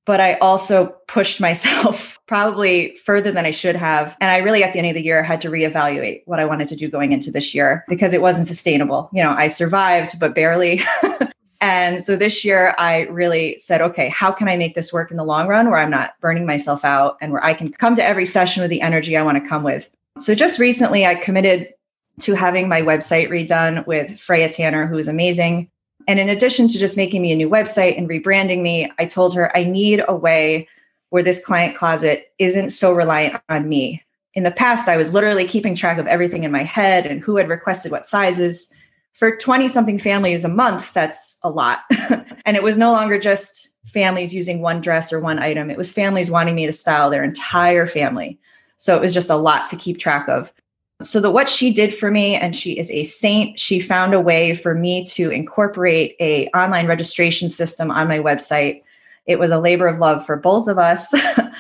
But 0.06 0.22
I 0.22 0.36
also 0.36 0.96
pushed 1.08 1.42
myself 1.48 2.20
probably 2.28 2.96
further 2.98 3.32
than 3.32 3.46
I 3.46 3.52
should 3.52 3.76
have. 3.76 4.16
And 4.22 4.32
I 4.32 4.38
really, 4.38 4.64
at 4.64 4.74
the 4.74 4.80
end 4.80 4.88
of 4.90 4.94
the 4.94 5.04
year, 5.04 5.24
had 5.24 5.42
to 5.42 5.50
reevaluate 5.50 6.22
what 6.26 6.40
I 6.40 6.46
wanted 6.46 6.68
to 6.70 6.76
do 6.76 6.88
going 6.90 7.12
into 7.12 7.32
this 7.32 7.56
year 7.56 7.84
because 7.88 8.14
it 8.14 8.22
wasn't 8.22 8.48
sustainable. 8.48 9.10
You 9.12 9.24
know, 9.24 9.34
I 9.34 9.48
survived, 9.48 10.20
but 10.20 10.36
barely. 10.36 10.82
And 11.66 12.04
so 12.04 12.16
this 12.16 12.46
year, 12.46 12.76
I 12.78 13.08
really 13.08 13.58
said, 13.58 13.82
okay, 13.82 14.08
how 14.10 14.32
can 14.32 14.48
I 14.48 14.56
make 14.56 14.76
this 14.76 14.94
work 14.94 15.10
in 15.10 15.18
the 15.18 15.24
long 15.24 15.48
run 15.48 15.68
where 15.68 15.80
I'm 15.80 15.90
not 15.90 16.14
burning 16.22 16.46
myself 16.46 16.86
out 16.86 17.18
and 17.22 17.32
where 17.32 17.44
I 17.44 17.56
can 17.56 17.72
come 17.72 17.96
to 17.96 18.04
every 18.04 18.28
session 18.28 18.62
with 18.62 18.70
the 18.70 18.82
energy 18.82 19.18
I 19.18 19.24
want 19.24 19.44
to 19.44 19.50
come 19.50 19.64
with? 19.64 19.90
So 20.20 20.36
just 20.36 20.60
recently, 20.60 21.08
I 21.08 21.16
committed 21.16 21.74
to 22.20 22.36
having 22.36 22.70
my 22.70 22.84
website 22.84 23.30
redone 23.30 23.84
with 23.88 24.20
Freya 24.20 24.48
Tanner, 24.48 24.86
who 24.86 25.00
is 25.00 25.08
amazing. 25.08 25.72
And 26.08 26.20
in 26.20 26.30
addition 26.30 26.68
to 26.68 26.78
just 26.78 26.98
making 26.98 27.24
me 27.24 27.32
a 27.32 27.36
new 27.36 27.50
website 27.50 27.98
and 27.98 28.08
rebranding 28.08 28.62
me, 28.62 28.92
I 29.00 29.08
told 29.08 29.34
her 29.34 29.58
I 29.58 29.64
need 29.64 30.04
a 30.08 30.16
way 30.16 30.68
where 31.10 31.24
this 31.24 31.44
client 31.44 31.76
closet 31.76 32.32
isn't 32.38 32.74
so 32.74 32.94
reliant 32.94 33.42
on 33.50 33.68
me. 33.68 34.04
In 34.36 34.44
the 34.44 34.52
past, 34.52 34.88
I 34.88 34.98
was 34.98 35.14
literally 35.14 35.48
keeping 35.48 35.74
track 35.74 35.98
of 35.98 36.06
everything 36.06 36.44
in 36.44 36.52
my 36.52 36.64
head 36.64 37.08
and 37.08 37.22
who 37.22 37.38
had 37.38 37.50
requested 37.50 37.92
what 37.92 38.06
sizes 38.06 38.72
for 39.16 39.38
20 39.38 39.70
something 39.70 39.98
families 39.98 40.44
a 40.44 40.50
month, 40.50 40.94
that's 40.94 41.40
a 41.44 41.50
lot. 41.50 41.80
and 42.46 42.58
it 42.58 42.64
was 42.64 42.78
no 42.78 42.92
longer 42.92 43.18
just 43.18 43.70
families 43.86 44.36
using 44.36 44.62
one 44.62 44.82
dress 44.82 45.12
or 45.12 45.20
one 45.22 45.40
item, 45.40 45.72
it 45.72 45.78
was 45.78 45.92
families 45.92 46.30
wanting 46.30 46.54
me 46.54 46.66
to 46.66 46.72
style 46.72 47.10
their 47.10 47.24
entire 47.24 47.88
family. 47.88 48.38
So 48.78 48.96
it 48.96 49.02
was 49.02 49.14
just 49.14 49.30
a 49.30 49.38
lot 49.38 49.68
to 49.68 49.78
keep 49.78 49.98
track 49.98 50.28
of. 50.28 50.52
So 51.02 51.22
that 51.22 51.32
what 51.32 51.50
she 51.50 51.74
did 51.74 51.94
for 51.94 52.12
me 52.12 52.36
and 52.36 52.56
she 52.56 52.78
is 52.78 52.90
a 52.92 53.04
saint 53.04 53.60
she 53.60 53.82
found 53.82 54.14
a 54.14 54.20
way 54.20 54.56
for 54.56 54.74
me 54.74 55.04
to 55.06 55.30
incorporate 55.30 56.16
a 56.20 56.48
online 56.48 56.88
registration 56.88 57.50
system 57.50 57.92
on 57.92 58.08
my 58.08 58.20
website 58.20 58.82
it 59.26 59.38
was 59.38 59.52
a 59.52 59.60
labor 59.60 59.88
of 59.88 60.00
love 60.00 60.26
for 60.26 60.38
both 60.38 60.70
of 60.70 60.78
us 60.78 61.14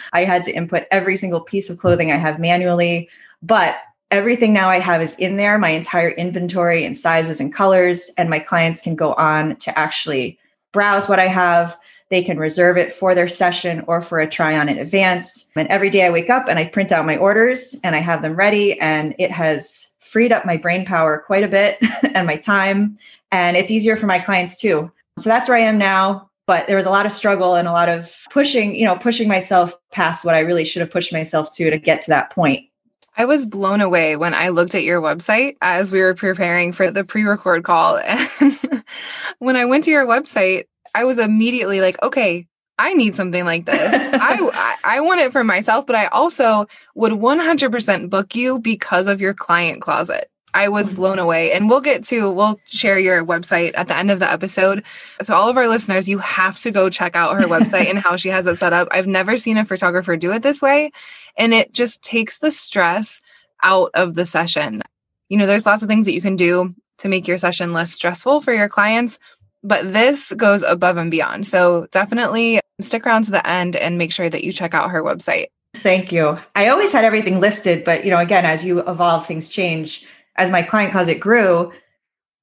i 0.13 0.23
had 0.23 0.41
to 0.43 0.53
input 0.53 0.83
every 0.89 1.17
single 1.17 1.41
piece 1.41 1.69
of 1.69 1.77
clothing 1.77 2.13
i 2.13 2.15
have 2.15 2.39
manually 2.39 3.09
but 3.43 3.75
everything 4.11 4.53
now 4.53 4.69
I 4.69 4.79
have 4.79 5.01
is 5.01 5.17
in 5.17 5.37
there, 5.37 5.57
my 5.57 5.69
entire 5.69 6.09
inventory 6.09 6.85
and 6.85 6.97
sizes 6.97 7.39
and 7.39 7.53
colors. 7.53 8.11
And 8.17 8.29
my 8.29 8.39
clients 8.39 8.81
can 8.81 8.95
go 8.95 9.13
on 9.13 9.55
to 9.57 9.77
actually 9.77 10.39
browse 10.73 11.09
what 11.09 11.19
I 11.19 11.27
have. 11.27 11.77
They 12.09 12.23
can 12.23 12.37
reserve 12.37 12.77
it 12.77 12.91
for 12.91 13.15
their 13.15 13.27
session 13.27 13.83
or 13.87 14.01
for 14.01 14.19
a 14.19 14.29
try 14.29 14.57
on 14.57 14.69
in 14.69 14.77
advance. 14.77 15.51
And 15.55 15.67
every 15.69 15.89
day 15.89 16.05
I 16.05 16.11
wake 16.11 16.29
up 16.29 16.47
and 16.47 16.59
I 16.59 16.65
print 16.65 16.91
out 16.91 17.05
my 17.05 17.17
orders 17.17 17.75
and 17.83 17.95
I 17.95 17.99
have 17.99 18.21
them 18.21 18.35
ready. 18.35 18.79
And 18.79 19.15
it 19.17 19.31
has 19.31 19.93
freed 19.99 20.31
up 20.31 20.45
my 20.45 20.55
brain 20.55 20.85
power 20.85 21.23
quite 21.25 21.43
a 21.43 21.47
bit 21.47 21.79
and 22.13 22.27
my 22.27 22.37
time. 22.37 22.97
And 23.31 23.57
it's 23.57 23.71
easier 23.71 23.95
for 23.95 24.05
my 24.05 24.19
clients 24.19 24.59
too. 24.59 24.91
So 25.17 25.29
that's 25.29 25.49
where 25.49 25.57
I 25.57 25.61
am 25.61 25.77
now. 25.77 26.29
But 26.47 26.67
there 26.67 26.77
was 26.77 26.85
a 26.85 26.91
lot 26.91 27.07
of 27.07 27.11
struggle 27.11 27.55
and 27.55 27.67
a 27.67 27.71
lot 27.71 27.89
of 27.89 28.23
pushing, 28.29 28.75
you 28.75 28.85
know, 28.85 28.95
pushing 28.95 29.27
myself 29.27 29.73
past 29.91 30.23
what 30.23 30.35
I 30.35 30.39
really 30.39 30.63
should 30.63 30.81
have 30.81 30.91
pushed 30.91 31.11
myself 31.11 31.55
to 31.55 31.71
to 31.71 31.77
get 31.79 32.01
to 32.01 32.11
that 32.11 32.29
point. 32.29 32.67
I 33.17 33.25
was 33.25 33.45
blown 33.45 33.81
away 33.81 34.15
when 34.17 34.33
I 34.33 34.49
looked 34.49 34.75
at 34.75 34.83
your 34.83 35.01
website 35.01 35.55
as 35.61 35.91
we 35.91 36.01
were 36.01 36.13
preparing 36.13 36.73
for 36.73 36.91
the 36.91 37.03
pre 37.03 37.23
record 37.23 37.63
call. 37.63 37.97
And 37.97 38.83
when 39.39 39.55
I 39.55 39.65
went 39.65 39.85
to 39.85 39.91
your 39.91 40.05
website, 40.05 40.65
I 40.93 41.05
was 41.05 41.17
immediately 41.17 41.81
like, 41.81 42.01
okay, 42.03 42.47
I 42.77 42.93
need 42.93 43.15
something 43.15 43.45
like 43.45 43.65
this. 43.65 43.93
I, 43.93 44.49
I, 44.53 44.97
I 44.97 45.01
want 45.01 45.21
it 45.21 45.31
for 45.31 45.43
myself, 45.43 45.85
but 45.85 45.95
I 45.95 46.07
also 46.07 46.67
would 46.95 47.13
100% 47.13 48.09
book 48.09 48.35
you 48.35 48.59
because 48.59 49.07
of 49.07 49.21
your 49.21 49.33
client 49.33 49.81
closet. 49.81 50.29
I 50.55 50.69
was 50.69 50.89
blown 50.89 51.19
away. 51.19 51.51
And 51.51 51.69
we'll 51.69 51.81
get 51.81 52.05
to, 52.05 52.31
we'll 52.31 52.59
share 52.65 52.97
your 52.97 53.25
website 53.25 53.73
at 53.75 53.89
the 53.89 53.97
end 53.97 54.09
of 54.09 54.19
the 54.19 54.31
episode. 54.31 54.83
So, 55.21 55.35
all 55.35 55.49
of 55.49 55.57
our 55.57 55.67
listeners, 55.67 56.07
you 56.07 56.17
have 56.19 56.57
to 56.59 56.71
go 56.71 56.89
check 56.89 57.15
out 57.15 57.35
her 57.35 57.47
website 57.47 57.89
and 57.89 57.99
how 57.99 58.15
she 58.15 58.29
has 58.29 58.47
it 58.47 58.55
set 58.55 58.73
up. 58.73 58.87
I've 58.91 59.05
never 59.05 59.37
seen 59.37 59.57
a 59.57 59.65
photographer 59.65 60.15
do 60.15 60.31
it 60.31 60.41
this 60.41 60.61
way. 60.61 60.91
And 61.37 61.53
it 61.53 61.73
just 61.73 62.01
takes 62.01 62.39
the 62.39 62.51
stress 62.51 63.21
out 63.63 63.91
of 63.93 64.15
the 64.15 64.25
session. 64.25 64.81
You 65.27 65.37
know, 65.37 65.45
there's 65.45 65.65
lots 65.65 65.83
of 65.83 65.89
things 65.89 66.05
that 66.05 66.13
you 66.13 66.21
can 66.21 66.37
do 66.37 66.73
to 66.99 67.09
make 67.09 67.27
your 67.27 67.37
session 67.37 67.73
less 67.73 67.91
stressful 67.91 68.39
for 68.39 68.53
your 68.53 68.69
clients, 68.69 69.19
but 69.61 69.91
this 69.91 70.31
goes 70.33 70.63
above 70.63 70.95
and 70.95 71.11
beyond. 71.11 71.45
So, 71.45 71.87
definitely 71.91 72.61
stick 72.79 73.05
around 73.05 73.25
to 73.25 73.31
the 73.31 73.45
end 73.45 73.75
and 73.75 73.97
make 73.97 74.13
sure 74.13 74.29
that 74.29 74.45
you 74.45 74.53
check 74.53 74.73
out 74.73 74.91
her 74.91 75.03
website. 75.03 75.47
Thank 75.75 76.13
you. 76.13 76.39
I 76.55 76.69
always 76.69 76.93
had 76.93 77.03
everything 77.03 77.41
listed, 77.41 77.83
but 77.83 78.05
you 78.05 78.11
know, 78.11 78.19
again, 78.19 78.45
as 78.45 78.63
you 78.63 78.79
evolve, 78.79 79.27
things 79.27 79.49
change 79.49 80.05
as 80.35 80.51
my 80.51 80.61
client 80.61 80.91
closet 80.91 81.19
grew, 81.19 81.71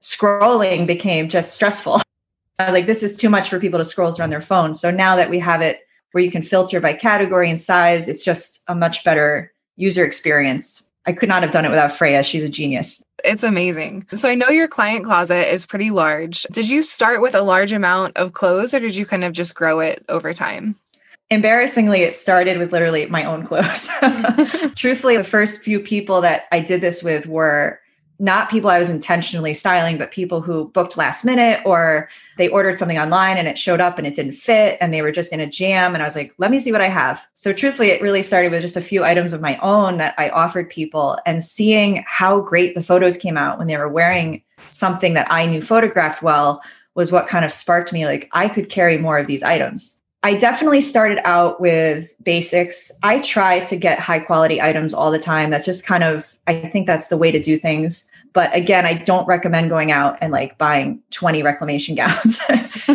scrolling 0.02 0.86
became 0.86 1.28
just 1.28 1.54
stressful. 1.54 2.00
I 2.58 2.64
was 2.64 2.74
like, 2.74 2.86
this 2.86 3.02
is 3.02 3.16
too 3.16 3.28
much 3.28 3.48
for 3.48 3.58
people 3.58 3.78
to 3.78 3.84
scroll 3.84 4.12
through 4.12 4.24
on 4.24 4.30
their 4.30 4.40
phone. 4.40 4.74
So 4.74 4.90
now 4.90 5.16
that 5.16 5.30
we 5.30 5.38
have 5.38 5.62
it 5.62 5.80
where 6.12 6.22
you 6.22 6.30
can 6.30 6.42
filter 6.42 6.80
by 6.80 6.92
category 6.92 7.48
and 7.48 7.60
size, 7.60 8.08
it's 8.08 8.22
just 8.22 8.62
a 8.68 8.74
much 8.74 9.04
better 9.04 9.52
user 9.76 10.04
experience. 10.04 10.90
I 11.06 11.12
could 11.12 11.28
not 11.28 11.42
have 11.42 11.50
done 11.50 11.64
it 11.64 11.70
without 11.70 11.90
Freya. 11.90 12.22
She's 12.22 12.44
a 12.44 12.48
genius. 12.48 13.02
It's 13.24 13.42
amazing. 13.42 14.06
So 14.14 14.28
I 14.28 14.34
know 14.34 14.48
your 14.48 14.68
client 14.68 15.04
closet 15.04 15.52
is 15.52 15.66
pretty 15.66 15.90
large. 15.90 16.44
Did 16.44 16.68
you 16.68 16.82
start 16.82 17.20
with 17.20 17.34
a 17.34 17.42
large 17.42 17.72
amount 17.72 18.16
of 18.16 18.32
clothes 18.32 18.74
or 18.74 18.80
did 18.80 18.94
you 18.94 19.06
kind 19.06 19.24
of 19.24 19.32
just 19.32 19.54
grow 19.54 19.80
it 19.80 20.04
over 20.08 20.32
time? 20.32 20.76
Embarrassingly, 21.30 22.02
it 22.02 22.14
started 22.14 22.58
with 22.58 22.72
literally 22.72 23.06
my 23.06 23.24
own 23.24 23.44
clothes. 23.44 23.88
Truthfully, 24.76 25.16
the 25.16 25.24
first 25.24 25.62
few 25.62 25.80
people 25.80 26.20
that 26.20 26.44
I 26.52 26.60
did 26.60 26.82
this 26.82 27.02
with 27.02 27.26
were 27.26 27.80
not 28.22 28.48
people 28.48 28.70
I 28.70 28.78
was 28.78 28.88
intentionally 28.88 29.52
styling, 29.52 29.98
but 29.98 30.12
people 30.12 30.40
who 30.40 30.68
booked 30.68 30.96
last 30.96 31.24
minute 31.24 31.60
or 31.64 32.08
they 32.38 32.46
ordered 32.46 32.78
something 32.78 32.96
online 32.96 33.36
and 33.36 33.48
it 33.48 33.58
showed 33.58 33.80
up 33.80 33.98
and 33.98 34.06
it 34.06 34.14
didn't 34.14 34.34
fit 34.34 34.78
and 34.80 34.94
they 34.94 35.02
were 35.02 35.10
just 35.10 35.32
in 35.32 35.40
a 35.40 35.46
jam. 35.46 35.92
And 35.92 36.04
I 36.04 36.06
was 36.06 36.14
like, 36.14 36.32
let 36.38 36.52
me 36.52 36.60
see 36.60 36.70
what 36.70 36.80
I 36.80 36.88
have. 36.88 37.26
So, 37.34 37.52
truthfully, 37.52 37.88
it 37.88 38.00
really 38.00 38.22
started 38.22 38.52
with 38.52 38.62
just 38.62 38.76
a 38.76 38.80
few 38.80 39.02
items 39.02 39.32
of 39.32 39.40
my 39.40 39.56
own 39.56 39.96
that 39.96 40.14
I 40.18 40.28
offered 40.28 40.70
people 40.70 41.18
and 41.26 41.42
seeing 41.42 42.04
how 42.06 42.40
great 42.40 42.76
the 42.76 42.82
photos 42.82 43.16
came 43.16 43.36
out 43.36 43.58
when 43.58 43.66
they 43.66 43.76
were 43.76 43.88
wearing 43.88 44.40
something 44.70 45.14
that 45.14 45.26
I 45.28 45.44
knew 45.44 45.60
photographed 45.60 46.22
well 46.22 46.62
was 46.94 47.10
what 47.10 47.26
kind 47.26 47.44
of 47.44 47.52
sparked 47.52 47.92
me 47.92 48.06
like, 48.06 48.28
I 48.32 48.48
could 48.48 48.70
carry 48.70 48.98
more 48.98 49.18
of 49.18 49.26
these 49.26 49.42
items. 49.42 50.00
I 50.22 50.36
definitely 50.36 50.82
started 50.82 51.18
out 51.24 51.60
with 51.60 52.14
basics. 52.22 52.92
I 53.02 53.18
try 53.18 53.60
to 53.64 53.76
get 53.76 53.98
high 53.98 54.20
quality 54.20 54.60
items 54.60 54.94
all 54.94 55.10
the 55.10 55.18
time. 55.18 55.50
That's 55.50 55.66
just 55.66 55.84
kind 55.84 56.04
of, 56.04 56.38
I 56.46 56.54
think 56.54 56.86
that's 56.86 57.08
the 57.08 57.16
way 57.16 57.32
to 57.32 57.42
do 57.42 57.58
things. 57.58 58.08
But 58.32 58.54
again, 58.54 58.86
I 58.86 58.94
don't 58.94 59.26
recommend 59.26 59.68
going 59.68 59.92
out 59.92 60.18
and 60.20 60.32
like 60.32 60.58
buying 60.58 61.00
20 61.10 61.42
Reformation 61.42 61.94
gowns. 61.96 62.40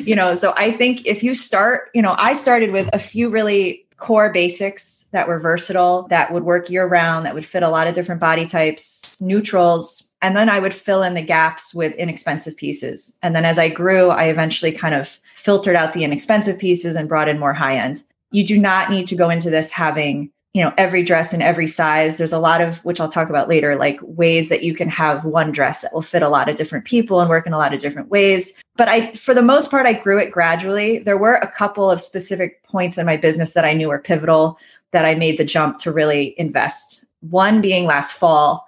you 0.03 0.15
know, 0.15 0.35
so 0.35 0.53
I 0.57 0.71
think 0.71 1.05
if 1.05 1.23
you 1.23 1.35
start, 1.35 1.89
you 1.93 2.01
know, 2.01 2.15
I 2.17 2.33
started 2.33 2.71
with 2.71 2.89
a 2.93 2.99
few 2.99 3.29
really 3.29 3.85
core 3.97 4.31
basics 4.31 5.07
that 5.11 5.27
were 5.27 5.39
versatile, 5.39 6.03
that 6.09 6.31
would 6.31 6.43
work 6.43 6.69
year 6.69 6.87
round, 6.87 7.25
that 7.25 7.33
would 7.33 7.45
fit 7.45 7.63
a 7.63 7.69
lot 7.69 7.87
of 7.87 7.95
different 7.95 8.21
body 8.21 8.45
types, 8.45 9.19
neutrals. 9.21 10.11
And 10.21 10.37
then 10.37 10.49
I 10.49 10.59
would 10.59 10.73
fill 10.73 11.03
in 11.03 11.15
the 11.15 11.21
gaps 11.21 11.73
with 11.73 11.93
inexpensive 11.95 12.55
pieces. 12.57 13.17
And 13.21 13.35
then 13.35 13.45
as 13.45 13.59
I 13.59 13.69
grew, 13.69 14.09
I 14.09 14.25
eventually 14.25 14.71
kind 14.71 14.95
of 14.95 15.19
filtered 15.35 15.75
out 15.75 15.93
the 15.93 16.03
inexpensive 16.03 16.59
pieces 16.59 16.95
and 16.95 17.09
brought 17.09 17.27
in 17.27 17.39
more 17.39 17.53
high 17.53 17.77
end. 17.77 18.03
You 18.31 18.45
do 18.45 18.59
not 18.59 18.89
need 18.89 19.07
to 19.07 19.15
go 19.15 19.29
into 19.29 19.49
this 19.49 19.71
having 19.71 20.31
you 20.57 20.63
know 20.63 20.73
every 20.75 21.03
dress 21.03 21.35
in 21.35 21.41
every 21.43 21.67
size. 21.67 22.17
There's 22.17 22.33
a 22.33 22.39
lot 22.39 22.61
of 22.61 22.83
which 22.83 22.99
i'll 22.99 23.07
talk 23.07 23.29
about 23.29 23.47
later 23.47 23.75
like 23.75 23.99
ways 24.01 24.49
that 24.49 24.63
you 24.63 24.73
can 24.73 24.89
have 24.89 25.23
one 25.23 25.51
dress 25.51 25.81
that 25.81 25.93
will 25.93 26.01
fit 26.01 26.23
a 26.23 26.29
lot 26.29 26.49
of 26.49 26.55
different 26.55 26.83
people 26.83 27.21
and 27.21 27.29
work 27.29 27.45
in 27.45 27.53
a 27.53 27.59
lot 27.59 27.75
of 27.75 27.79
different 27.79 28.09
ways. 28.09 28.59
But 28.75 28.87
i 28.87 29.13
for 29.13 29.35
the 29.35 29.43
most 29.43 29.69
part 29.69 29.85
i 29.85 29.93
grew 29.93 30.17
it 30.17 30.31
gradually. 30.31 30.97
There 30.97 31.15
were 31.15 31.35
a 31.35 31.51
couple 31.51 31.91
of 31.91 32.01
specific 32.01 32.63
points 32.63 32.97
in 32.97 33.05
my 33.05 33.17
business 33.17 33.53
that 33.53 33.65
i 33.65 33.73
knew 33.73 33.89
were 33.89 33.99
pivotal 33.99 34.57
that 34.93 35.05
i 35.05 35.13
made 35.13 35.37
the 35.37 35.45
jump 35.45 35.77
to 35.79 35.91
really 35.91 36.33
invest. 36.39 37.05
One 37.19 37.61
being 37.61 37.85
last 37.85 38.13
fall 38.13 38.65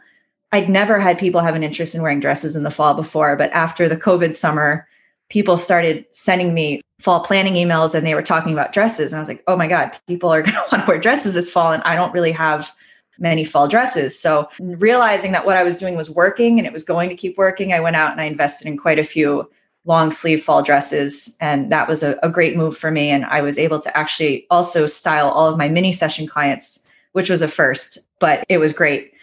i'd 0.52 0.70
never 0.70 1.00
had 1.00 1.18
people 1.18 1.42
have 1.42 1.56
an 1.56 1.64
interest 1.64 1.96
in 1.96 2.04
wearing 2.04 2.20
dresses 2.20 2.56
in 2.56 2.64
the 2.64 2.72
fall 2.72 2.94
before 2.94 3.36
but 3.36 3.52
after 3.52 3.90
the 3.90 3.98
covid 3.98 4.36
summer 4.36 4.88
people 5.30 5.58
started 5.58 6.06
sending 6.12 6.54
me 6.54 6.82
fall 7.00 7.22
planning 7.22 7.54
emails 7.54 7.96
and 7.96 8.06
they 8.06 8.14
were 8.14 8.22
talking 8.22 8.52
about 8.52 8.74
dresses. 8.74 9.14
And 9.14 9.18
I 9.18 9.22
was 9.22 9.30
like, 9.30 9.44
oh 9.48 9.56
my 9.56 9.68
God, 9.68 9.98
people 10.08 10.32
are 10.34 10.42
going 10.42 10.56
to 10.56 10.66
want 10.72 10.86
to 10.86 10.88
wear 10.88 11.00
dresses 11.00 11.34
this 11.34 11.50
fall. 11.50 11.72
And 11.72 11.84
I 11.84 11.96
don't 11.96 12.14
really 12.14 12.32
have 12.32 12.72
many 13.20 13.44
fall 13.44 13.68
dresses. 13.68 14.20
So 14.20 14.50
realizing 14.60 15.32
that 15.34 15.46
what 15.46 15.58
I 15.58 15.64
was 15.64 15.78
doing 15.78 15.96
was 15.96 16.10
working 16.10 16.58
and 16.58 16.66
it 16.66 16.74
was 16.74 16.84
going 16.84 17.10
to 17.10 17.16
keep 17.16 17.38
working, 17.38 17.74
I 17.74 17.80
went 17.80 17.96
out 17.96 18.12
and 18.12 18.22
I 18.22 18.26
invested 18.26 18.68
in 18.68 18.78
quite 18.78 19.00
a 19.00 19.04
few 19.04 19.50
long 19.86 20.12
sleeve 20.12 20.44
fall 20.44 20.62
dresses. 20.62 21.38
And 21.40 21.72
that 21.72 21.88
was 21.88 22.04
a, 22.04 22.18
a 22.22 22.30
great 22.30 22.56
move 22.56 22.78
for 22.78 22.92
me. 22.92 23.10
And 23.10 23.26
I 23.26 23.42
was 23.42 23.58
able 23.58 23.80
to 23.80 23.98
actually 23.98 24.46
also 24.50 24.86
style 24.86 25.30
all 25.30 25.48
of 25.48 25.58
my 25.58 25.68
mini 25.68 25.92
session 25.92 26.28
clients, 26.28 26.88
which 27.14 27.30
was 27.30 27.42
a 27.42 27.48
first, 27.48 27.98
but 28.20 28.44
it 28.50 28.58
was 28.58 28.74
great. 28.74 29.14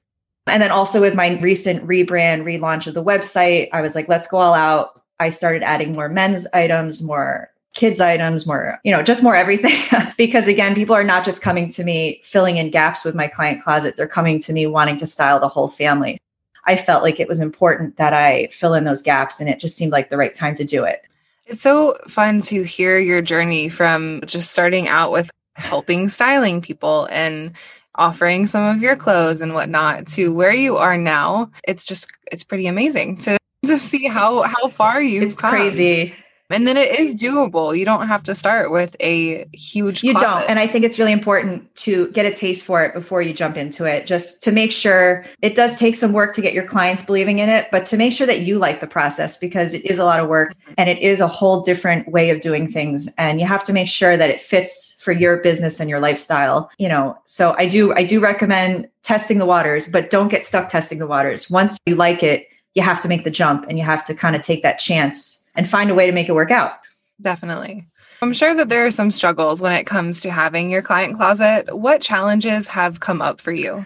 And 0.46 0.62
then 0.62 0.70
also 0.70 1.00
with 1.00 1.14
my 1.14 1.38
recent 1.40 1.86
rebrand, 1.86 2.44
relaunch 2.44 2.86
of 2.86 2.94
the 2.94 3.02
website, 3.02 3.68
I 3.72 3.80
was 3.80 3.94
like, 3.94 4.08
let's 4.08 4.26
go 4.26 4.38
all 4.38 4.54
out. 4.54 5.02
I 5.18 5.28
started 5.30 5.62
adding 5.62 5.92
more 5.92 6.08
men's 6.08 6.46
items, 6.52 7.02
more 7.02 7.50
kids 7.74 8.00
items, 8.00 8.46
more, 8.46 8.80
you 8.84 8.92
know, 8.92 9.02
just 9.02 9.22
more 9.22 9.36
everything. 9.36 9.78
because 10.16 10.48
again, 10.48 10.74
people 10.74 10.96
are 10.96 11.04
not 11.04 11.24
just 11.24 11.42
coming 11.42 11.68
to 11.68 11.84
me 11.84 12.20
filling 12.24 12.56
in 12.56 12.70
gaps 12.70 13.04
with 13.04 13.14
my 13.14 13.28
client 13.28 13.62
closet, 13.62 13.96
they're 13.96 14.08
coming 14.08 14.38
to 14.40 14.52
me 14.52 14.66
wanting 14.66 14.96
to 14.96 15.06
style 15.06 15.38
the 15.38 15.48
whole 15.48 15.68
family. 15.68 16.16
I 16.64 16.76
felt 16.76 17.02
like 17.02 17.20
it 17.20 17.28
was 17.28 17.38
important 17.38 17.96
that 17.96 18.12
I 18.12 18.48
fill 18.50 18.74
in 18.74 18.84
those 18.84 19.02
gaps 19.02 19.40
and 19.40 19.48
it 19.48 19.60
just 19.60 19.76
seemed 19.76 19.92
like 19.92 20.10
the 20.10 20.16
right 20.16 20.34
time 20.34 20.56
to 20.56 20.64
do 20.64 20.84
it. 20.84 21.02
It's 21.46 21.62
so 21.62 21.96
fun 22.08 22.40
to 22.42 22.64
hear 22.64 22.98
your 22.98 23.22
journey 23.22 23.68
from 23.68 24.20
just 24.26 24.50
starting 24.50 24.88
out 24.88 25.12
with 25.12 25.30
helping 25.54 26.08
styling 26.08 26.60
people 26.60 27.06
and 27.10 27.52
offering 27.94 28.46
some 28.46 28.64
of 28.64 28.82
your 28.82 28.96
clothes 28.96 29.40
and 29.40 29.54
whatnot 29.54 30.08
to 30.08 30.34
where 30.34 30.52
you 30.52 30.76
are 30.76 30.98
now. 30.98 31.50
It's 31.66 31.86
just 31.86 32.10
it's 32.32 32.42
pretty 32.42 32.66
amazing 32.66 33.18
to 33.18 33.38
to 33.66 33.78
see 33.78 34.06
how 34.06 34.42
how 34.42 34.68
far 34.68 35.00
you've 35.00 35.22
it's 35.22 35.40
come. 35.40 35.50
crazy 35.50 36.14
and 36.50 36.66
then 36.66 36.76
it 36.76 36.98
is 36.98 37.14
doable 37.14 37.76
you 37.76 37.84
don't 37.84 38.06
have 38.06 38.22
to 38.22 38.34
start 38.34 38.70
with 38.70 38.94
a 39.00 39.46
huge 39.52 40.02
you 40.02 40.12
closet. 40.12 40.26
don't 40.26 40.50
and 40.50 40.58
i 40.58 40.66
think 40.66 40.84
it's 40.84 40.98
really 40.98 41.12
important 41.12 41.74
to 41.74 42.08
get 42.10 42.24
a 42.24 42.32
taste 42.32 42.64
for 42.64 42.84
it 42.84 42.94
before 42.94 43.20
you 43.20 43.32
jump 43.32 43.56
into 43.56 43.84
it 43.84 44.06
just 44.06 44.42
to 44.42 44.52
make 44.52 44.70
sure 44.72 45.24
it 45.42 45.54
does 45.54 45.78
take 45.78 45.94
some 45.94 46.12
work 46.12 46.34
to 46.34 46.40
get 46.40 46.52
your 46.52 46.64
clients 46.64 47.04
believing 47.04 47.38
in 47.38 47.48
it 47.48 47.66
but 47.70 47.84
to 47.86 47.96
make 47.96 48.12
sure 48.12 48.26
that 48.26 48.40
you 48.40 48.58
like 48.58 48.80
the 48.80 48.86
process 48.86 49.36
because 49.36 49.74
it 49.74 49.84
is 49.84 49.98
a 49.98 50.04
lot 50.04 50.20
of 50.20 50.28
work 50.28 50.56
mm-hmm. 50.56 50.74
and 50.78 50.88
it 50.88 50.98
is 50.98 51.20
a 51.20 51.28
whole 51.28 51.60
different 51.62 52.08
way 52.08 52.30
of 52.30 52.40
doing 52.40 52.66
things 52.66 53.08
and 53.18 53.40
you 53.40 53.46
have 53.46 53.64
to 53.64 53.72
make 53.72 53.88
sure 53.88 54.16
that 54.16 54.30
it 54.30 54.40
fits 54.40 54.94
for 54.98 55.12
your 55.12 55.38
business 55.38 55.80
and 55.80 55.90
your 55.90 56.00
lifestyle 56.00 56.70
you 56.78 56.88
know 56.88 57.16
so 57.24 57.54
i 57.58 57.66
do 57.66 57.92
i 57.94 58.04
do 58.04 58.20
recommend 58.20 58.88
testing 59.02 59.38
the 59.38 59.46
waters 59.46 59.88
but 59.88 60.10
don't 60.10 60.28
get 60.28 60.44
stuck 60.44 60.68
testing 60.68 60.98
the 60.98 61.06
waters 61.06 61.50
once 61.50 61.78
you 61.86 61.94
like 61.94 62.22
it 62.22 62.46
you 62.76 62.82
have 62.82 63.00
to 63.02 63.08
make 63.08 63.24
the 63.24 63.30
jump 63.30 63.66
and 63.68 63.78
you 63.78 63.84
have 63.84 64.04
to 64.04 64.14
kind 64.14 64.36
of 64.36 64.42
take 64.42 64.62
that 64.62 64.78
chance 64.78 65.44
and 65.56 65.68
find 65.68 65.90
a 65.90 65.94
way 65.94 66.06
to 66.06 66.12
make 66.12 66.28
it 66.28 66.34
work 66.34 66.50
out. 66.50 66.74
Definitely. 67.20 67.86
I'm 68.22 68.34
sure 68.34 68.54
that 68.54 68.68
there 68.68 68.84
are 68.86 68.90
some 68.90 69.10
struggles 69.10 69.60
when 69.60 69.72
it 69.72 69.84
comes 69.84 70.20
to 70.20 70.30
having 70.30 70.70
your 70.70 70.82
client 70.82 71.16
closet. 71.16 71.76
What 71.76 72.02
challenges 72.02 72.68
have 72.68 73.00
come 73.00 73.20
up 73.20 73.40
for 73.40 73.52
you? 73.52 73.84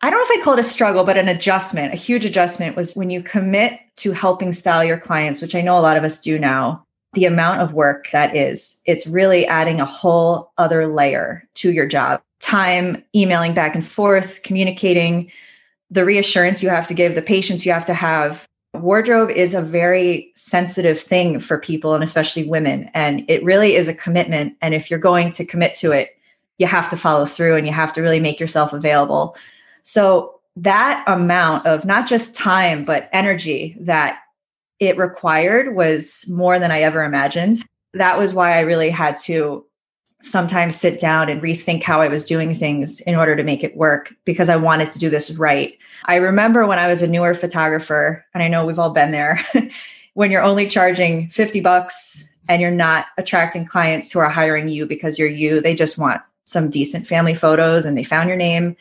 I 0.00 0.10
don't 0.10 0.18
know 0.18 0.34
if 0.34 0.40
I 0.40 0.44
call 0.44 0.54
it 0.54 0.60
a 0.60 0.64
struggle, 0.64 1.04
but 1.04 1.16
an 1.16 1.28
adjustment. 1.28 1.92
A 1.92 1.96
huge 1.96 2.24
adjustment 2.24 2.76
was 2.76 2.94
when 2.94 3.10
you 3.10 3.22
commit 3.22 3.78
to 3.96 4.12
helping 4.12 4.50
style 4.52 4.82
your 4.82 4.98
clients, 4.98 5.42
which 5.42 5.54
I 5.54 5.60
know 5.60 5.78
a 5.78 5.80
lot 5.80 5.96
of 5.96 6.04
us 6.04 6.20
do 6.20 6.38
now. 6.38 6.84
The 7.14 7.24
amount 7.26 7.60
of 7.60 7.74
work 7.74 8.08
that 8.12 8.34
is, 8.34 8.80
it's 8.86 9.06
really 9.06 9.46
adding 9.46 9.80
a 9.80 9.84
whole 9.84 10.50
other 10.58 10.86
layer 10.86 11.46
to 11.54 11.72
your 11.72 11.86
job. 11.86 12.22
Time, 12.40 13.04
emailing 13.14 13.54
back 13.54 13.74
and 13.74 13.86
forth, 13.86 14.42
communicating, 14.42 15.30
the 15.92 16.04
reassurance 16.06 16.62
you 16.62 16.70
have 16.70 16.86
to 16.86 16.94
give, 16.94 17.14
the 17.14 17.22
patience 17.22 17.66
you 17.66 17.72
have 17.72 17.84
to 17.84 17.94
have. 17.94 18.46
Wardrobe 18.72 19.30
is 19.30 19.52
a 19.52 19.60
very 19.60 20.32
sensitive 20.34 20.98
thing 20.98 21.38
for 21.38 21.58
people 21.58 21.94
and 21.94 22.02
especially 22.02 22.44
women. 22.44 22.90
And 22.94 23.24
it 23.28 23.44
really 23.44 23.74
is 23.74 23.88
a 23.88 23.94
commitment. 23.94 24.56
And 24.62 24.74
if 24.74 24.90
you're 24.90 24.98
going 24.98 25.30
to 25.32 25.44
commit 25.44 25.74
to 25.74 25.92
it, 25.92 26.16
you 26.56 26.66
have 26.66 26.88
to 26.88 26.96
follow 26.96 27.26
through 27.26 27.56
and 27.56 27.66
you 27.66 27.74
have 27.74 27.92
to 27.92 28.00
really 28.00 28.20
make 28.20 28.40
yourself 28.40 28.72
available. 28.72 29.36
So, 29.82 30.38
that 30.56 31.02
amount 31.06 31.66
of 31.66 31.86
not 31.86 32.06
just 32.06 32.36
time, 32.36 32.84
but 32.84 33.08
energy 33.10 33.74
that 33.80 34.18
it 34.80 34.98
required 34.98 35.74
was 35.74 36.26
more 36.28 36.58
than 36.58 36.70
I 36.70 36.82
ever 36.82 37.04
imagined. 37.04 37.64
That 37.94 38.18
was 38.18 38.34
why 38.34 38.58
I 38.58 38.60
really 38.60 38.90
had 38.90 39.16
to 39.22 39.64
sometimes 40.22 40.76
sit 40.76 41.00
down 41.00 41.28
and 41.28 41.42
rethink 41.42 41.82
how 41.82 42.00
I 42.00 42.08
was 42.08 42.24
doing 42.24 42.54
things 42.54 43.00
in 43.02 43.16
order 43.16 43.34
to 43.34 43.42
make 43.42 43.64
it 43.64 43.76
work 43.76 44.14
because 44.24 44.48
I 44.48 44.56
wanted 44.56 44.90
to 44.92 44.98
do 44.98 45.10
this 45.10 45.32
right. 45.32 45.76
I 46.04 46.16
remember 46.16 46.64
when 46.66 46.78
I 46.78 46.88
was 46.88 47.02
a 47.02 47.08
newer 47.08 47.34
photographer, 47.34 48.24
and 48.32 48.42
I 48.42 48.48
know 48.48 48.64
we've 48.64 48.78
all 48.78 48.90
been 48.90 49.10
there, 49.10 49.40
when 50.14 50.30
you're 50.30 50.42
only 50.42 50.68
charging 50.68 51.28
50 51.30 51.60
bucks 51.60 52.32
and 52.48 52.62
you're 52.62 52.70
not 52.70 53.06
attracting 53.18 53.66
clients 53.66 54.10
who 54.12 54.20
are 54.20 54.30
hiring 54.30 54.68
you 54.68 54.86
because 54.86 55.18
you're 55.18 55.28
you, 55.28 55.60
they 55.60 55.74
just 55.74 55.98
want 55.98 56.20
some 56.44 56.70
decent 56.70 57.06
family 57.06 57.34
photos 57.34 57.84
and 57.84 57.96
they 57.96 58.04
found 58.04 58.28
your 58.28 58.36
name. 58.36 58.76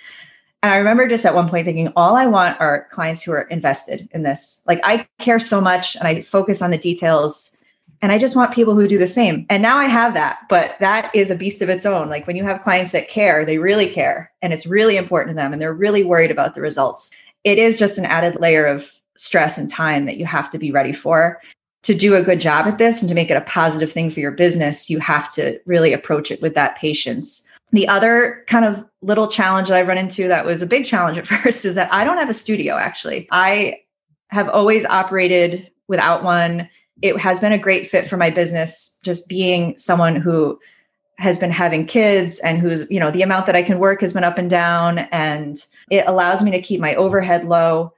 And 0.64 0.72
I 0.72 0.78
remember 0.78 1.08
just 1.08 1.26
at 1.26 1.34
one 1.34 1.50
point 1.50 1.66
thinking, 1.66 1.92
all 1.96 2.16
I 2.16 2.28
want 2.28 2.60
are 2.60 2.88
clients 2.92 3.24
who 3.24 3.32
are 3.32 3.44
invested 3.44 4.08
in 4.12 4.24
this. 4.24 4.62
Like 4.68 4.80
I 4.84 5.08
care 5.18 5.40
so 5.40 5.60
much 5.60 5.96
and 5.96 6.08
I 6.08 6.22
focus 6.22 6.62
on 6.62 6.70
the 6.70 6.78
details. 6.78 7.58
And 8.01 8.12
I 8.12 8.17
just 8.17 8.36
want 8.36 8.53
people 8.53 8.75
who 8.75 8.88
do 8.88 8.98
the 8.98 9.08
same. 9.08 9.46
And 9.50 9.62
now 9.62 9.77
I 9.77 9.86
have 9.86 10.13
that, 10.15 10.39
but 10.50 10.75
that 10.79 11.13
is 11.15 11.29
a 11.29 11.36
beast 11.36 11.62
of 11.62 11.70
its 11.70 11.86
own. 11.86 12.10
Like 12.10 12.25
when 12.25 12.36
you 12.36 12.43
have 12.43 12.62
clients 12.62 12.93
that 12.93 13.10
care, 13.10 13.46
they 13.46 13.60
really 13.60 13.88
care 13.88 14.31
and 14.41 14.51
it's 14.51 14.65
really 14.65 14.98
important 14.98 15.36
to 15.36 15.41
them 15.41 15.53
and 15.53 15.62
they're 15.62 15.74
really 15.74 16.03
worried 16.03 16.31
about 16.31 16.55
the 16.55 16.62
results. 16.62 17.12
It 17.43 17.60
is 17.60 17.77
just 17.77 17.98
an 17.98 18.05
added 18.05 18.39
layer 18.39 18.65
of 18.65 18.91
stress 19.17 19.58
and 19.58 19.70
time 19.70 20.05
that 20.05 20.17
you 20.17 20.25
have 20.25 20.50
to 20.50 20.58
be 20.58 20.72
ready 20.72 20.93
for. 20.93 21.39
To 21.84 21.96
do 21.96 22.15
a 22.15 22.22
good 22.22 22.39
job 22.39 22.67
at 22.67 22.77
this 22.77 23.01
and 23.01 23.10
to 23.10 23.15
make 23.15 23.31
it 23.31 23.38
a 23.38 23.41
positive 23.41 23.91
thing 23.91 24.12
for 24.12 24.20
your 24.20 24.31
business, 24.31 24.89
you 24.89 25.00
have 25.00 25.31
to 25.34 25.60
really 25.65 25.93
approach 25.93 26.29
it 26.29 26.41
with 26.41 26.53
that 26.53 26.75
patience. 26.75 27.48
The 27.72 27.88
other 27.88 28.43
kind 28.48 28.65
of 28.65 28.86
little 29.01 29.27
challenge 29.27 29.67
that 29.70 29.77
I've 29.77 29.88
run 29.88 29.98
into 29.98 30.27
that 30.27 30.46
was 30.46 30.62
a 30.62 30.67
big 30.67 30.86
challenge 30.86 31.17
at 31.17 31.27
first 31.27 31.65
is 31.65 31.75
that 31.75 31.91
I 31.91 32.03
don't 32.03 32.17
have 32.17 32.29
a 32.29 32.36
studio 32.36 32.75
actually. 32.75 33.27
I 33.31 33.79
have 34.29 34.48
always 34.50 34.86
operated 34.86 35.72
without 35.88 36.24
one. 36.24 36.70
It 37.01 37.17
has 37.17 37.39
been 37.39 37.51
a 37.51 37.58
great 37.58 37.88
fit 37.88 38.05
for 38.05 38.17
my 38.17 38.29
business, 38.29 38.98
just 39.03 39.27
being 39.27 39.75
someone 39.77 40.15
who 40.15 40.60
has 41.17 41.38
been 41.38 41.51
having 41.51 41.86
kids 41.86 42.39
and 42.39 42.58
who's, 42.58 42.89
you 42.89 43.00
know, 43.00 43.12
the 43.12 43.22
amount 43.22 43.46
that 43.46 43.55
I 43.55 43.63
can 43.63 43.79
work 43.79 44.01
has 44.01 44.13
been 44.13 44.24
up 44.24 44.38
and 44.38 44.50
down 44.50 45.00
and 45.12 45.58
it 45.89 46.05
allows 46.08 46.43
me 46.43 46.51
to 46.51 46.62
keep 46.62 46.79
my 46.79 46.96
overhead 46.96 47.43
low. 47.43 47.93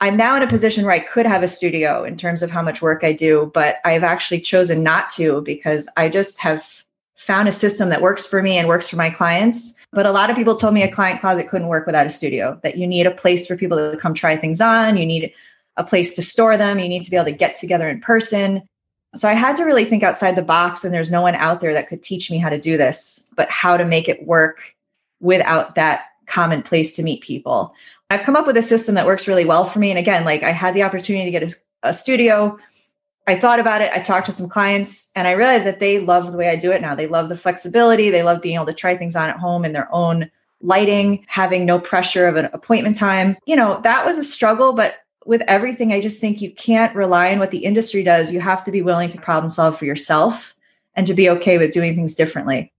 I'm 0.00 0.16
now 0.16 0.36
in 0.36 0.42
a 0.42 0.46
position 0.46 0.84
where 0.84 0.92
I 0.92 0.98
could 0.98 1.24
have 1.24 1.42
a 1.42 1.48
studio 1.48 2.04
in 2.04 2.18
terms 2.18 2.42
of 2.42 2.50
how 2.50 2.60
much 2.60 2.82
work 2.82 3.02
I 3.02 3.12
do, 3.12 3.50
but 3.54 3.76
I've 3.84 4.04
actually 4.04 4.42
chosen 4.42 4.82
not 4.82 5.08
to 5.10 5.40
because 5.40 5.88
I 5.96 6.10
just 6.10 6.38
have 6.40 6.84
found 7.14 7.48
a 7.48 7.52
system 7.52 7.88
that 7.88 8.02
works 8.02 8.26
for 8.26 8.42
me 8.42 8.58
and 8.58 8.68
works 8.68 8.88
for 8.90 8.96
my 8.96 9.08
clients. 9.08 9.74
But 9.92 10.04
a 10.04 10.10
lot 10.10 10.28
of 10.28 10.36
people 10.36 10.54
told 10.54 10.74
me 10.74 10.82
a 10.82 10.92
client 10.92 11.20
closet 11.20 11.48
couldn't 11.48 11.68
work 11.68 11.86
without 11.86 12.06
a 12.06 12.10
studio, 12.10 12.60
that 12.62 12.76
you 12.76 12.86
need 12.86 13.06
a 13.06 13.10
place 13.10 13.46
for 13.46 13.56
people 13.56 13.78
to 13.78 13.96
come 13.96 14.12
try 14.12 14.36
things 14.36 14.60
on, 14.60 14.98
you 14.98 15.06
need 15.06 15.32
a 15.76 15.84
place 15.84 16.14
to 16.14 16.22
store 16.22 16.56
them, 16.56 16.78
you 16.78 16.88
need 16.88 17.04
to 17.04 17.10
be 17.10 17.16
able 17.16 17.26
to 17.26 17.32
get 17.32 17.54
together 17.54 17.88
in 17.88 18.00
person. 18.00 18.62
So 19.14 19.28
I 19.28 19.34
had 19.34 19.56
to 19.56 19.64
really 19.64 19.84
think 19.84 20.02
outside 20.02 20.36
the 20.36 20.42
box, 20.42 20.84
and 20.84 20.92
there's 20.92 21.10
no 21.10 21.22
one 21.22 21.34
out 21.34 21.60
there 21.60 21.72
that 21.72 21.88
could 21.88 22.02
teach 22.02 22.30
me 22.30 22.38
how 22.38 22.48
to 22.48 22.58
do 22.58 22.76
this, 22.76 23.32
but 23.36 23.50
how 23.50 23.76
to 23.76 23.84
make 23.84 24.08
it 24.08 24.26
work 24.26 24.74
without 25.20 25.74
that 25.74 26.02
common 26.26 26.62
place 26.62 26.94
to 26.96 27.02
meet 27.02 27.22
people. 27.22 27.72
I've 28.10 28.22
come 28.22 28.36
up 28.36 28.46
with 28.46 28.56
a 28.56 28.62
system 28.62 28.94
that 28.94 29.06
works 29.06 29.26
really 29.26 29.44
well 29.44 29.64
for 29.64 29.78
me. 29.78 29.90
And 29.90 29.98
again, 29.98 30.24
like 30.24 30.42
I 30.42 30.52
had 30.52 30.74
the 30.74 30.82
opportunity 30.82 31.24
to 31.24 31.30
get 31.30 31.42
a, 31.42 31.88
a 31.88 31.92
studio. 31.92 32.58
I 33.26 33.34
thought 33.34 33.58
about 33.58 33.80
it. 33.80 33.90
I 33.92 33.98
talked 33.98 34.26
to 34.26 34.32
some 34.32 34.48
clients 34.48 35.10
and 35.16 35.26
I 35.26 35.32
realized 35.32 35.66
that 35.66 35.80
they 35.80 35.98
love 35.98 36.30
the 36.30 36.38
way 36.38 36.48
I 36.48 36.56
do 36.56 36.70
it 36.70 36.80
now. 36.80 36.94
They 36.94 37.08
love 37.08 37.28
the 37.28 37.36
flexibility. 37.36 38.10
They 38.10 38.22
love 38.22 38.42
being 38.42 38.54
able 38.54 38.66
to 38.66 38.74
try 38.74 38.96
things 38.96 39.16
on 39.16 39.28
at 39.28 39.38
home 39.38 39.64
in 39.64 39.72
their 39.72 39.92
own 39.92 40.30
lighting, 40.60 41.24
having 41.28 41.66
no 41.66 41.80
pressure 41.80 42.28
of 42.28 42.36
an 42.36 42.48
appointment 42.52 42.96
time. 42.96 43.36
You 43.46 43.56
know, 43.56 43.80
that 43.82 44.06
was 44.06 44.18
a 44.18 44.24
struggle, 44.24 44.72
but 44.72 44.96
with 45.26 45.42
everything, 45.48 45.92
I 45.92 46.00
just 46.00 46.20
think 46.20 46.40
you 46.40 46.50
can't 46.50 46.94
rely 46.94 47.32
on 47.32 47.38
what 47.38 47.50
the 47.50 47.64
industry 47.64 48.02
does. 48.02 48.32
You 48.32 48.40
have 48.40 48.62
to 48.64 48.70
be 48.70 48.82
willing 48.82 49.08
to 49.10 49.20
problem 49.20 49.50
solve 49.50 49.78
for 49.78 49.84
yourself 49.84 50.54
and 50.94 51.06
to 51.06 51.14
be 51.14 51.28
okay 51.30 51.58
with 51.58 51.72
doing 51.72 51.94
things 51.94 52.14
differently. 52.14 52.72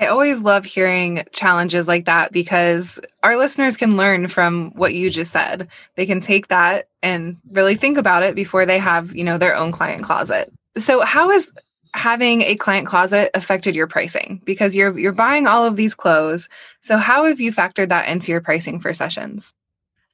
I 0.00 0.06
always 0.06 0.42
love 0.42 0.64
hearing 0.64 1.24
challenges 1.32 1.88
like 1.88 2.04
that 2.04 2.30
because 2.30 3.00
our 3.24 3.36
listeners 3.36 3.76
can 3.76 3.96
learn 3.96 4.28
from 4.28 4.70
what 4.76 4.94
you 4.94 5.10
just 5.10 5.32
said. 5.32 5.68
They 5.96 6.06
can 6.06 6.20
take 6.20 6.48
that 6.48 6.88
and 7.02 7.36
really 7.50 7.74
think 7.74 7.98
about 7.98 8.22
it 8.22 8.36
before 8.36 8.64
they 8.64 8.78
have, 8.78 9.14
you 9.16 9.24
know, 9.24 9.38
their 9.38 9.56
own 9.56 9.72
client 9.72 10.04
closet. 10.04 10.52
So 10.76 11.00
how 11.00 11.30
has 11.30 11.52
having 11.94 12.42
a 12.42 12.54
client 12.54 12.86
closet 12.86 13.30
affected 13.34 13.74
your 13.74 13.88
pricing? 13.88 14.40
Because 14.44 14.76
you're 14.76 14.96
you're 14.96 15.12
buying 15.12 15.48
all 15.48 15.64
of 15.64 15.74
these 15.74 15.96
clothes. 15.96 16.48
So 16.80 16.96
how 16.96 17.24
have 17.24 17.40
you 17.40 17.52
factored 17.52 17.88
that 17.88 18.08
into 18.08 18.30
your 18.30 18.40
pricing 18.40 18.78
for 18.78 18.92
sessions? 18.92 19.52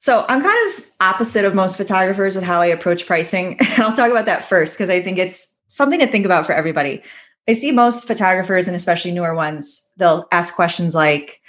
So 0.04 0.26
I'm 0.28 0.42
kind 0.42 0.68
of 0.68 0.86
opposite 1.00 1.46
of 1.46 1.54
most 1.54 1.78
photographers 1.78 2.34
with 2.34 2.44
how 2.44 2.60
I 2.60 2.66
approach 2.66 3.06
pricing. 3.06 3.56
And 3.60 3.82
I'll 3.82 3.96
talk 3.96 4.10
about 4.10 4.26
that 4.26 4.44
first 4.44 4.76
because 4.76 4.90
I 4.90 5.00
think 5.00 5.16
it's 5.16 5.58
something 5.68 5.98
to 5.98 6.06
think 6.06 6.26
about 6.26 6.44
for 6.44 6.52
everybody. 6.52 7.02
I 7.48 7.52
see 7.54 7.72
most 7.72 8.06
photographers 8.06 8.68
and 8.68 8.76
especially 8.76 9.12
newer 9.12 9.34
ones, 9.34 9.90
they'll 9.96 10.26
ask 10.30 10.54
questions 10.54 10.94
like, 10.94 11.40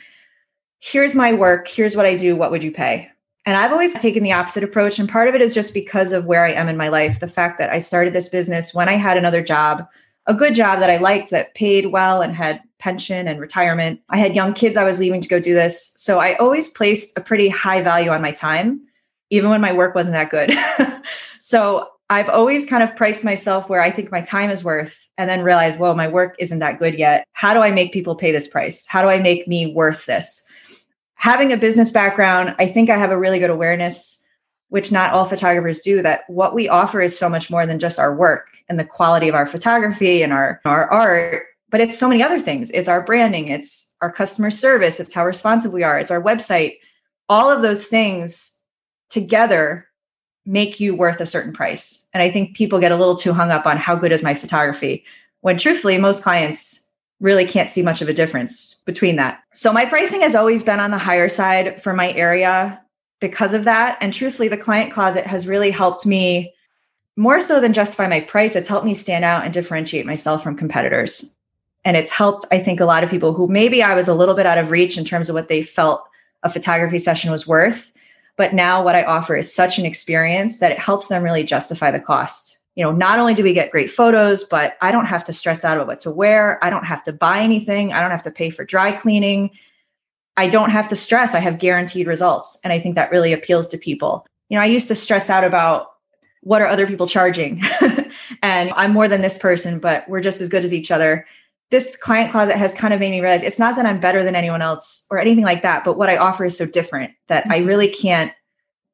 here's 0.79 1.15
my 1.15 1.33
work, 1.33 1.67
here's 1.67 1.97
what 1.97 2.05
I 2.05 2.15
do, 2.15 2.37
what 2.37 2.49
would 2.49 2.63
you 2.63 2.71
pay? 2.71 3.09
And 3.45 3.57
I've 3.57 3.73
always 3.73 3.93
taken 3.93 4.23
the 4.23 4.31
opposite 4.31 4.63
approach. 4.63 4.99
And 4.99 5.09
part 5.09 5.27
of 5.27 5.35
it 5.35 5.41
is 5.41 5.53
just 5.53 5.73
because 5.73 6.13
of 6.13 6.25
where 6.25 6.45
I 6.45 6.53
am 6.53 6.69
in 6.69 6.77
my 6.77 6.87
life. 6.87 7.19
The 7.19 7.27
fact 7.27 7.59
that 7.59 7.71
I 7.71 7.79
started 7.79 8.13
this 8.13 8.29
business 8.29 8.73
when 8.73 8.87
I 8.87 8.93
had 8.93 9.17
another 9.17 9.43
job, 9.43 9.85
a 10.27 10.33
good 10.33 10.55
job 10.55 10.79
that 10.79 10.89
I 10.89 10.95
liked 10.95 11.31
that 11.31 11.55
paid 11.55 11.87
well 11.87 12.21
and 12.21 12.33
had 12.33 12.61
pension 12.79 13.27
and 13.27 13.39
retirement. 13.39 14.01
I 14.09 14.17
had 14.17 14.35
young 14.35 14.53
kids 14.53 14.77
I 14.77 14.83
was 14.83 14.99
leaving 14.99 15.21
to 15.21 15.27
go 15.27 15.39
do 15.39 15.53
this. 15.53 15.93
So 15.95 16.19
I 16.19 16.35
always 16.35 16.69
placed 16.69 17.17
a 17.17 17.21
pretty 17.21 17.49
high 17.49 17.81
value 17.81 18.11
on 18.11 18.21
my 18.21 18.31
time, 18.31 18.81
even 19.29 19.49
when 19.49 19.61
my 19.61 19.71
work 19.71 19.95
wasn't 19.95 20.13
that 20.13 20.29
good. 20.29 20.51
so 21.39 21.89
I've 22.09 22.29
always 22.29 22.65
kind 22.65 22.83
of 22.83 22.95
priced 22.95 23.25
myself 23.25 23.69
where 23.69 23.81
I 23.81 23.89
think 23.89 24.11
my 24.11 24.21
time 24.21 24.51
is 24.51 24.63
worth 24.63 25.07
and 25.17 25.29
then 25.29 25.41
realize, 25.41 25.75
whoa, 25.75 25.93
my 25.95 26.07
work 26.07 26.35
isn't 26.37 26.59
that 26.59 26.77
good 26.77 26.95
yet. 26.95 27.25
How 27.33 27.53
do 27.53 27.61
I 27.61 27.71
make 27.71 27.93
people 27.93 28.15
pay 28.15 28.31
this 28.31 28.47
price? 28.47 28.85
How 28.85 29.01
do 29.01 29.09
I 29.09 29.19
make 29.19 29.47
me 29.47 29.73
worth 29.73 30.05
this? 30.05 30.45
Having 31.15 31.51
a 31.51 31.57
business 31.57 31.91
background, 31.91 32.55
I 32.59 32.67
think 32.67 32.89
I 32.89 32.97
have 32.97 33.09
a 33.09 33.17
really 33.17 33.39
good 33.39 33.49
awareness, 33.49 34.23
which 34.69 34.91
not 34.91 35.13
all 35.13 35.25
photographers 35.25 35.79
do, 35.79 36.03
that 36.03 36.21
what 36.27 36.53
we 36.53 36.69
offer 36.69 37.01
is 37.01 37.17
so 37.17 37.27
much 37.27 37.49
more 37.49 37.65
than 37.65 37.79
just 37.79 37.97
our 37.97 38.13
work 38.13 38.49
and 38.69 38.79
the 38.79 38.85
quality 38.85 39.27
of 39.27 39.33
our 39.33 39.47
photography 39.47 40.21
and 40.21 40.31
our, 40.31 40.61
our 40.65 40.91
art, 40.91 41.43
but 41.69 41.81
it's 41.81 41.97
so 41.97 42.07
many 42.07 42.21
other 42.23 42.39
things. 42.39 42.71
It's 42.71 42.87
our 42.87 43.01
branding, 43.01 43.47
it's 43.47 43.93
our 44.01 44.11
customer 44.11 44.51
service, 44.51 44.99
it's 44.99 45.13
how 45.13 45.25
responsive 45.25 45.73
we 45.73 45.83
are, 45.83 45.99
it's 45.99 46.11
our 46.11 46.21
website. 46.21 46.77
All 47.27 47.49
of 47.49 47.61
those 47.61 47.87
things 47.87 48.61
together 49.09 49.87
make 50.45 50.79
you 50.79 50.95
worth 50.95 51.19
a 51.19 51.25
certain 51.25 51.53
price. 51.53 52.07
And 52.13 52.21
I 52.21 52.29
think 52.29 52.55
people 52.55 52.79
get 52.79 52.91
a 52.91 52.97
little 52.97 53.15
too 53.15 53.33
hung 53.33 53.51
up 53.51 53.65
on 53.65 53.77
how 53.77 53.95
good 53.95 54.11
is 54.11 54.23
my 54.23 54.35
photography, 54.35 55.03
when 55.41 55.57
truthfully, 55.57 55.97
most 55.97 56.23
clients 56.23 56.89
really 57.19 57.45
can't 57.45 57.69
see 57.69 57.81
much 57.81 58.01
of 58.01 58.09
a 58.09 58.13
difference 58.13 58.75
between 58.85 59.15
that. 59.15 59.41
So 59.53 59.71
my 59.71 59.85
pricing 59.85 60.21
has 60.21 60.35
always 60.35 60.63
been 60.63 60.79
on 60.79 60.91
the 60.91 60.97
higher 60.97 61.29
side 61.29 61.81
for 61.81 61.93
my 61.93 62.11
area 62.13 62.81
because 63.19 63.53
of 63.53 63.63
that. 63.63 63.97
And 64.01 64.13
truthfully, 64.13 64.49
the 64.49 64.57
client 64.57 64.91
closet 64.91 65.25
has 65.25 65.47
really 65.47 65.71
helped 65.71 66.05
me 66.05 66.53
more 67.15 67.39
so 67.39 67.61
than 67.61 67.73
justify 67.73 68.07
my 68.07 68.19
price. 68.19 68.55
It's 68.55 68.67
helped 68.67 68.85
me 68.85 68.93
stand 68.93 69.23
out 69.23 69.45
and 69.45 69.53
differentiate 69.53 70.05
myself 70.05 70.43
from 70.43 70.57
competitors. 70.57 71.35
And 71.85 71.95
it's 71.95 72.11
helped, 72.11 72.45
I 72.51 72.59
think, 72.59 72.79
a 72.79 72.85
lot 72.85 73.03
of 73.03 73.09
people 73.09 73.31
who 73.31 73.47
maybe 73.47 73.81
I 73.81 73.95
was 73.95 74.07
a 74.07 74.13
little 74.13 74.35
bit 74.35 74.45
out 74.45 74.57
of 74.57 74.71
reach 74.71 74.97
in 74.97 75.05
terms 75.05 75.29
of 75.29 75.35
what 75.35 75.47
they 75.47 75.61
felt 75.61 76.03
a 76.43 76.49
photography 76.49 76.99
session 76.99 77.31
was 77.31 77.47
worth 77.47 77.93
but 78.37 78.53
now 78.53 78.83
what 78.83 78.95
I 78.95 79.03
offer 79.03 79.35
is 79.35 79.53
such 79.53 79.79
an 79.79 79.85
experience 79.85 80.59
that 80.59 80.71
it 80.71 80.79
helps 80.79 81.07
them 81.07 81.23
really 81.23 81.43
justify 81.43 81.91
the 81.91 81.99
cost. 81.99 82.59
You 82.75 82.83
know, 82.83 82.91
not 82.91 83.19
only 83.19 83.33
do 83.33 83.43
we 83.43 83.53
get 83.53 83.71
great 83.71 83.89
photos, 83.89 84.43
but 84.43 84.75
I 84.81 84.91
don't 84.91 85.05
have 85.05 85.23
to 85.25 85.33
stress 85.33 85.63
out 85.63 85.77
about 85.77 85.87
what 85.87 86.01
to 86.01 86.11
wear. 86.11 86.61
I 86.63 86.69
don't 86.69 86.83
have 86.83 87.03
to 87.03 87.13
buy 87.13 87.39
anything. 87.39 87.93
I 87.93 88.01
don't 88.01 88.11
have 88.11 88.23
to 88.23 88.31
pay 88.31 88.49
for 88.49 88.65
dry 88.65 88.91
cleaning. 88.91 89.51
I 90.35 90.49
don't 90.49 90.71
have 90.71 90.89
to 90.89 90.97
stress. 90.97 91.33
I 91.33 91.39
have 91.39 91.59
guaranteed 91.59 92.07
results. 92.07 92.59
And 92.63 92.73
I 92.73 92.79
think 92.79 92.95
that 92.95 93.11
really 93.11 93.31
appeals 93.31 93.69
to 93.69 93.77
people. 93.77 94.27
You 94.49 94.57
know, 94.57 94.61
I 94.61 94.65
used 94.65 94.89
to 94.89 94.95
stress 94.95 95.29
out 95.29 95.45
about 95.45 95.93
what 96.41 96.61
are 96.61 96.67
other 96.67 96.85
people 96.85 97.07
charging? 97.07 97.63
and 98.43 98.71
I'm 98.75 98.91
more 98.91 99.07
than 99.07 99.21
this 99.21 99.37
person, 99.37 99.79
but 99.79 100.07
we're 100.09 100.21
just 100.21 100.41
as 100.41 100.49
good 100.49 100.65
as 100.65 100.73
each 100.73 100.91
other 100.91 101.25
this 101.71 101.97
client 101.97 102.31
closet 102.31 102.57
has 102.57 102.73
kind 102.73 102.93
of 102.93 102.99
made 102.99 103.11
me 103.11 103.21
realize 103.21 103.43
it's 103.43 103.59
not 103.59 103.75
that 103.75 103.85
I'm 103.85 103.99
better 103.99 104.23
than 104.23 104.35
anyone 104.35 104.61
else 104.61 105.05
or 105.09 105.19
anything 105.19 105.43
like 105.43 105.61
that, 105.63 105.83
but 105.83 105.97
what 105.97 106.09
I 106.09 106.17
offer 106.17 106.45
is 106.45 106.57
so 106.57 106.65
different 106.65 107.11
that 107.27 107.43
mm-hmm. 107.43 107.53
I 107.53 107.57
really 107.57 107.87
can't 107.87 108.31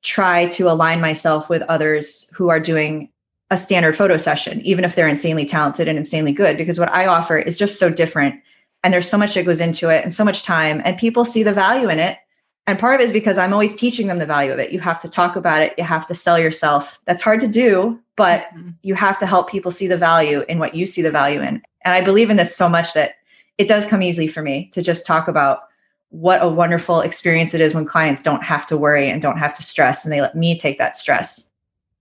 try 0.03 0.47
to 0.47 0.69
align 0.69 1.01
myself 1.01 1.49
with 1.49 1.61
others 1.63 2.31
who 2.35 2.49
are 2.49 2.59
doing 2.59 3.09
a 3.51 3.57
standard 3.57 3.95
photo 3.95 4.17
session, 4.17 4.61
even 4.61 4.85
if 4.85 4.95
they're 4.95 5.07
insanely 5.07 5.45
talented 5.45 5.87
and 5.87 5.97
insanely 5.97 6.31
good, 6.31 6.57
because 6.57 6.79
what 6.79 6.91
I 6.91 7.05
offer 7.05 7.37
is 7.37 7.57
just 7.57 7.77
so 7.77 7.89
different. 7.89 8.41
And 8.83 8.93
there's 8.93 9.09
so 9.09 9.17
much 9.17 9.35
that 9.35 9.45
goes 9.45 9.61
into 9.61 9.89
it 9.89 10.03
and 10.03 10.13
so 10.13 10.25
much 10.25 10.43
time, 10.43 10.81
and 10.85 10.97
people 10.97 11.25
see 11.25 11.43
the 11.43 11.53
value 11.53 11.89
in 11.89 11.99
it. 11.99 12.17
And 12.65 12.79
part 12.79 12.95
of 12.95 13.01
it 13.01 13.03
is 13.03 13.11
because 13.11 13.37
I'm 13.37 13.53
always 13.53 13.75
teaching 13.75 14.07
them 14.07 14.19
the 14.19 14.25
value 14.25 14.53
of 14.53 14.59
it. 14.59 14.71
You 14.71 14.79
have 14.79 14.99
to 15.01 15.09
talk 15.09 15.35
about 15.35 15.61
it, 15.61 15.73
you 15.77 15.83
have 15.83 16.07
to 16.07 16.15
sell 16.15 16.39
yourself. 16.39 16.99
That's 17.05 17.21
hard 17.21 17.41
to 17.41 17.47
do, 17.47 17.99
but 18.15 18.43
mm-hmm. 18.55 18.69
you 18.81 18.95
have 18.95 19.17
to 19.19 19.25
help 19.25 19.49
people 19.49 19.71
see 19.71 19.87
the 19.87 19.97
value 19.97 20.45
in 20.47 20.57
what 20.57 20.73
you 20.73 20.85
see 20.85 21.01
the 21.01 21.11
value 21.11 21.41
in. 21.41 21.61
And 21.83 21.93
I 21.93 22.01
believe 22.01 22.29
in 22.29 22.37
this 22.37 22.55
so 22.55 22.69
much 22.69 22.93
that 22.93 23.15
it 23.57 23.67
does 23.67 23.85
come 23.85 24.01
easy 24.01 24.27
for 24.27 24.41
me 24.41 24.69
to 24.73 24.81
just 24.81 25.05
talk 25.05 25.27
about 25.27 25.63
what 26.09 26.43
a 26.43 26.49
wonderful 26.49 27.01
experience 27.01 27.53
it 27.53 27.61
is 27.61 27.73
when 27.73 27.85
clients 27.85 28.21
don't 28.21 28.43
have 28.43 28.65
to 28.67 28.77
worry 28.77 29.09
and 29.09 29.21
don't 29.21 29.37
have 29.37 29.53
to 29.53 29.63
stress 29.63 30.05
and 30.05 30.11
they 30.11 30.21
let 30.21 30.35
me 30.35 30.57
take 30.57 30.77
that 30.77 30.95
stress. 30.95 31.51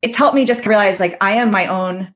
It's 0.03 0.17
helped 0.17 0.35
me 0.35 0.45
just 0.45 0.67
realize 0.67 0.99
like 0.99 1.17
I 1.21 1.33
am 1.33 1.51
my 1.51 1.67
own 1.67 2.15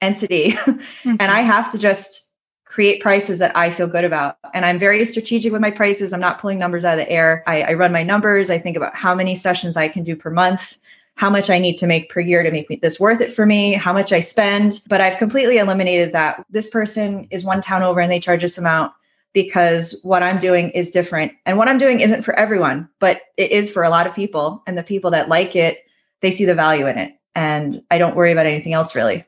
entity 0.00 0.52
mm-hmm. 0.52 1.16
and 1.20 1.22
I 1.22 1.40
have 1.40 1.70
to 1.72 1.78
just 1.78 2.30
create 2.64 3.02
prices 3.02 3.38
that 3.40 3.56
I 3.56 3.70
feel 3.70 3.88
good 3.88 4.04
about. 4.04 4.38
And 4.54 4.64
I'm 4.64 4.78
very 4.78 5.04
strategic 5.04 5.52
with 5.52 5.60
my 5.60 5.70
prices. 5.70 6.12
I'm 6.12 6.20
not 6.20 6.40
pulling 6.40 6.58
numbers 6.58 6.84
out 6.84 6.98
of 6.98 7.04
the 7.04 7.10
air. 7.10 7.42
I, 7.46 7.62
I 7.62 7.72
run 7.74 7.92
my 7.92 8.02
numbers. 8.02 8.50
I 8.50 8.58
think 8.58 8.76
about 8.76 8.94
how 8.94 9.14
many 9.14 9.34
sessions 9.34 9.76
I 9.76 9.88
can 9.88 10.04
do 10.04 10.14
per 10.14 10.30
month 10.30 10.76
how 11.18 11.28
much 11.28 11.50
I 11.50 11.58
need 11.58 11.76
to 11.78 11.86
make 11.88 12.10
per 12.10 12.20
year 12.20 12.44
to 12.44 12.50
make 12.52 12.80
this 12.80 13.00
worth 13.00 13.20
it 13.20 13.32
for 13.32 13.44
me, 13.44 13.72
how 13.72 13.92
much 13.92 14.12
I 14.12 14.20
spend. 14.20 14.80
But 14.86 15.00
I've 15.00 15.18
completely 15.18 15.58
eliminated 15.58 16.12
that. 16.12 16.46
This 16.48 16.68
person 16.68 17.26
is 17.32 17.44
one 17.44 17.60
town 17.60 17.82
over 17.82 17.98
and 17.98 18.10
they 18.10 18.20
charge 18.20 18.42
this 18.42 18.56
amount. 18.56 18.92
because 19.32 19.98
what 20.02 20.22
I'm 20.22 20.38
doing 20.38 20.70
is 20.70 20.90
different. 20.90 21.32
And 21.46 21.58
what 21.58 21.68
I'm 21.68 21.78
doing 21.78 22.00
isn't 22.00 22.22
for 22.22 22.34
everyone, 22.34 22.88
but 22.98 23.20
it 23.36 23.52
is 23.52 23.70
for 23.70 23.84
a 23.84 23.90
lot 23.90 24.06
of 24.06 24.14
people. 24.14 24.62
And 24.66 24.76
the 24.76 24.82
people 24.82 25.10
that 25.12 25.28
like 25.28 25.54
it, 25.54 25.78
they 26.22 26.30
see 26.30 26.44
the 26.44 26.54
value 26.54 26.86
in 26.86 26.98
it. 26.98 27.12
And 27.34 27.82
I 27.90 27.98
don't 27.98 28.16
worry 28.16 28.32
about 28.32 28.46
anything 28.46 28.72
else 28.72 28.94
really. 28.94 29.24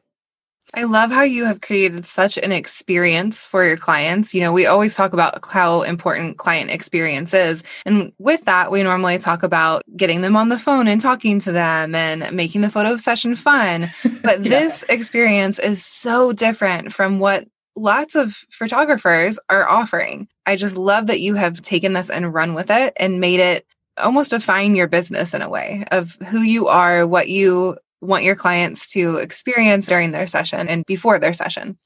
I 0.74 0.84
love 0.84 1.10
how 1.10 1.22
you 1.22 1.44
have 1.46 1.60
created 1.60 2.04
such 2.04 2.38
an 2.38 2.52
experience 2.52 3.46
for 3.46 3.64
your 3.64 3.76
clients. 3.76 4.34
You 4.34 4.40
know, 4.40 4.52
we 4.52 4.66
always 4.66 4.94
talk 4.94 5.12
about 5.12 5.44
how 5.44 5.82
important 5.82 6.38
client 6.38 6.70
experience 6.70 7.34
is. 7.34 7.64
And 7.84 8.12
with 8.18 8.44
that, 8.44 8.70
we 8.70 8.82
normally 8.82 9.18
talk 9.18 9.42
about 9.42 9.82
getting 9.96 10.20
them 10.20 10.36
on 10.36 10.48
the 10.48 10.58
phone 10.58 10.86
and 10.86 11.00
talking 11.00 11.40
to 11.40 11.52
them 11.52 11.94
and 11.94 12.30
making 12.32 12.60
the 12.60 12.70
photo 12.70 12.96
session 12.96 13.36
fun. 13.36 13.88
But 14.22 14.44
yeah. 14.44 14.50
this 14.50 14.84
experience 14.90 15.58
is 15.58 15.84
so 15.84 16.32
different 16.32 16.92
from 16.92 17.20
what 17.20 17.46
lots 17.74 18.14
of 18.14 18.36
photographers 18.50 19.38
are 19.48 19.68
offering. 19.68 20.28
I 20.44 20.56
just 20.56 20.76
love 20.76 21.06
that 21.06 21.20
you 21.20 21.34
have 21.34 21.62
taken 21.62 21.94
this 21.94 22.10
and 22.10 22.32
run 22.32 22.52
with 22.52 22.70
it 22.70 22.92
and 22.98 23.18
made 23.18 23.40
it 23.40 23.66
almost 23.96 24.30
define 24.30 24.76
your 24.76 24.88
business 24.88 25.32
in 25.32 25.42
a 25.42 25.48
way 25.48 25.84
of 25.90 26.16
who 26.28 26.40
you 26.42 26.68
are, 26.68 27.06
what 27.06 27.28
you 27.28 27.78
want 28.00 28.24
your 28.24 28.36
clients 28.36 28.90
to 28.92 29.16
experience 29.16 29.86
during 29.86 30.12
their 30.12 30.26
session 30.26 30.68
and 30.68 30.84
before 30.86 31.18
their 31.18 31.34
session. 31.34 31.78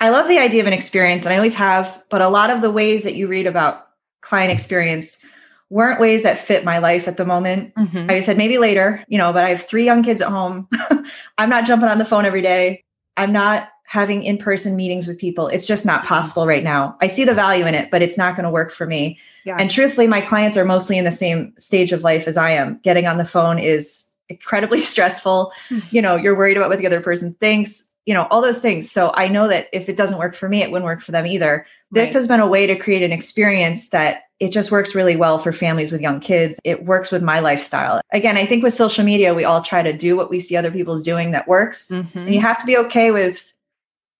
I 0.00 0.10
love 0.10 0.28
the 0.28 0.38
idea 0.38 0.60
of 0.60 0.66
an 0.66 0.72
experience, 0.72 1.24
and 1.24 1.32
I 1.32 1.36
always 1.36 1.56
have, 1.56 2.04
but 2.08 2.22
a 2.22 2.28
lot 2.28 2.50
of 2.50 2.60
the 2.60 2.70
ways 2.70 3.02
that 3.02 3.16
you 3.16 3.26
read 3.26 3.46
about 3.46 3.88
client 4.20 4.52
experience 4.52 5.24
weren't 5.70 6.00
ways 6.00 6.22
that 6.22 6.38
fit 6.38 6.64
my 6.64 6.78
life 6.78 7.08
at 7.08 7.16
the 7.16 7.24
moment. 7.24 7.74
Mm-hmm. 7.74 8.10
I 8.10 8.20
said 8.20 8.38
maybe 8.38 8.58
later, 8.58 9.04
you 9.08 9.18
know, 9.18 9.32
but 9.32 9.44
I 9.44 9.50
have 9.50 9.66
three 9.66 9.84
young 9.84 10.02
kids 10.02 10.22
at 10.22 10.28
home. 10.28 10.68
I'm 11.38 11.50
not 11.50 11.66
jumping 11.66 11.88
on 11.88 11.98
the 11.98 12.04
phone 12.04 12.24
every 12.24 12.42
day. 12.42 12.84
I'm 13.16 13.32
not 13.32 13.68
having 13.84 14.22
in 14.22 14.38
person 14.38 14.76
meetings 14.76 15.06
with 15.06 15.18
people. 15.18 15.48
It's 15.48 15.66
just 15.66 15.84
not 15.84 16.04
possible 16.04 16.46
right 16.46 16.62
now. 16.62 16.96
I 17.00 17.06
see 17.06 17.24
the 17.24 17.34
value 17.34 17.66
in 17.66 17.74
it, 17.74 17.90
but 17.90 18.02
it's 18.02 18.18
not 18.18 18.36
going 18.36 18.44
to 18.44 18.50
work 18.50 18.70
for 18.70 18.86
me. 18.86 19.18
Yeah. 19.44 19.56
And 19.58 19.70
truthfully, 19.70 20.06
my 20.06 20.20
clients 20.20 20.56
are 20.56 20.64
mostly 20.64 20.98
in 20.98 21.04
the 21.04 21.10
same 21.10 21.54
stage 21.58 21.92
of 21.92 22.02
life 22.02 22.28
as 22.28 22.36
I 22.36 22.50
am. 22.50 22.80
Getting 22.84 23.06
on 23.06 23.18
the 23.18 23.24
phone 23.24 23.58
is 23.58 24.07
incredibly 24.28 24.82
stressful. 24.94 25.52
Hmm. 25.68 25.78
You 25.90 26.02
know, 26.02 26.16
you're 26.16 26.36
worried 26.36 26.56
about 26.56 26.68
what 26.68 26.78
the 26.78 26.86
other 26.86 27.00
person 27.00 27.34
thinks, 27.34 27.92
you 28.06 28.14
know, 28.14 28.26
all 28.30 28.40
those 28.40 28.62
things. 28.62 28.90
So 28.90 29.12
I 29.14 29.28
know 29.28 29.48
that 29.48 29.68
if 29.72 29.88
it 29.88 29.96
doesn't 29.96 30.18
work 30.18 30.34
for 30.34 30.48
me, 30.48 30.62
it 30.62 30.70
wouldn't 30.70 30.86
work 30.86 31.02
for 31.02 31.12
them 31.12 31.26
either. 31.26 31.66
This 31.90 32.10
right. 32.10 32.20
has 32.20 32.28
been 32.28 32.40
a 32.40 32.46
way 32.46 32.66
to 32.66 32.76
create 32.76 33.02
an 33.02 33.12
experience 33.12 33.90
that 33.90 34.22
it 34.40 34.52
just 34.52 34.70
works 34.70 34.94
really 34.94 35.16
well 35.16 35.38
for 35.38 35.52
families 35.52 35.90
with 35.90 36.00
young 36.00 36.20
kids. 36.20 36.60
It 36.64 36.84
works 36.84 37.10
with 37.10 37.22
my 37.22 37.40
lifestyle. 37.40 38.00
Again, 38.12 38.36
I 38.36 38.46
think 38.46 38.62
with 38.62 38.72
social 38.72 39.04
media, 39.04 39.34
we 39.34 39.44
all 39.44 39.62
try 39.62 39.82
to 39.82 39.92
do 39.92 40.16
what 40.16 40.30
we 40.30 40.40
see 40.40 40.56
other 40.56 40.70
people's 40.70 41.04
doing 41.04 41.32
that 41.32 41.48
works. 41.48 41.90
Mm-hmm. 41.90 42.18
And 42.18 42.34
you 42.34 42.40
have 42.40 42.58
to 42.60 42.66
be 42.66 42.76
okay 42.78 43.10
with 43.10 43.52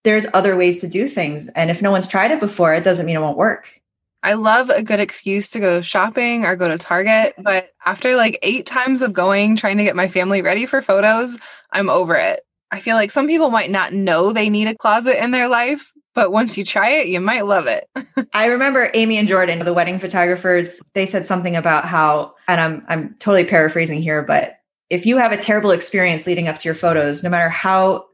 there's 0.04 0.26
other 0.32 0.56
ways 0.56 0.80
to 0.80 0.88
do 0.88 1.08
things. 1.08 1.48
And 1.50 1.70
if 1.70 1.82
no 1.82 1.90
one's 1.90 2.08
tried 2.08 2.30
it 2.30 2.40
before, 2.40 2.74
it 2.74 2.84
doesn't 2.84 3.06
mean 3.06 3.16
it 3.16 3.20
won't 3.20 3.36
work. 3.36 3.77
I 4.22 4.34
love 4.34 4.70
a 4.70 4.82
good 4.82 5.00
excuse 5.00 5.48
to 5.50 5.60
go 5.60 5.80
shopping 5.80 6.44
or 6.44 6.56
go 6.56 6.68
to 6.68 6.78
Target, 6.78 7.34
mm-hmm. 7.34 7.42
but 7.42 7.70
after 7.86 8.16
like 8.16 8.38
eight 8.42 8.66
times 8.66 9.02
of 9.02 9.12
going, 9.12 9.56
trying 9.56 9.78
to 9.78 9.84
get 9.84 9.96
my 9.96 10.08
family 10.08 10.42
ready 10.42 10.66
for 10.66 10.82
photos, 10.82 11.38
I'm 11.72 11.88
over 11.88 12.14
it. 12.14 12.40
I 12.70 12.80
feel 12.80 12.96
like 12.96 13.10
some 13.10 13.26
people 13.26 13.50
might 13.50 13.70
not 13.70 13.92
know 13.92 14.32
they 14.32 14.50
need 14.50 14.68
a 14.68 14.76
closet 14.76 15.22
in 15.22 15.30
their 15.30 15.48
life, 15.48 15.92
but 16.14 16.32
once 16.32 16.58
you 16.58 16.64
try 16.64 16.90
it, 16.90 17.08
you 17.08 17.20
might 17.20 17.46
love 17.46 17.66
it. 17.66 17.88
I 18.34 18.46
remember 18.46 18.90
Amy 18.92 19.16
and 19.16 19.28
Jordan, 19.28 19.60
the 19.60 19.72
wedding 19.72 19.98
photographers, 19.98 20.82
they 20.94 21.06
said 21.06 21.24
something 21.24 21.56
about 21.56 21.86
how, 21.86 22.34
and 22.46 22.60
I'm 22.60 22.84
I'm 22.88 23.14
totally 23.20 23.44
paraphrasing 23.44 24.02
here, 24.02 24.22
but 24.22 24.58
if 24.90 25.06
you 25.06 25.18
have 25.18 25.32
a 25.32 25.36
terrible 25.36 25.70
experience 25.70 26.26
leading 26.26 26.48
up 26.48 26.58
to 26.58 26.64
your 26.64 26.74
photos, 26.74 27.22
no 27.22 27.30
matter 27.30 27.48
how 27.48 28.06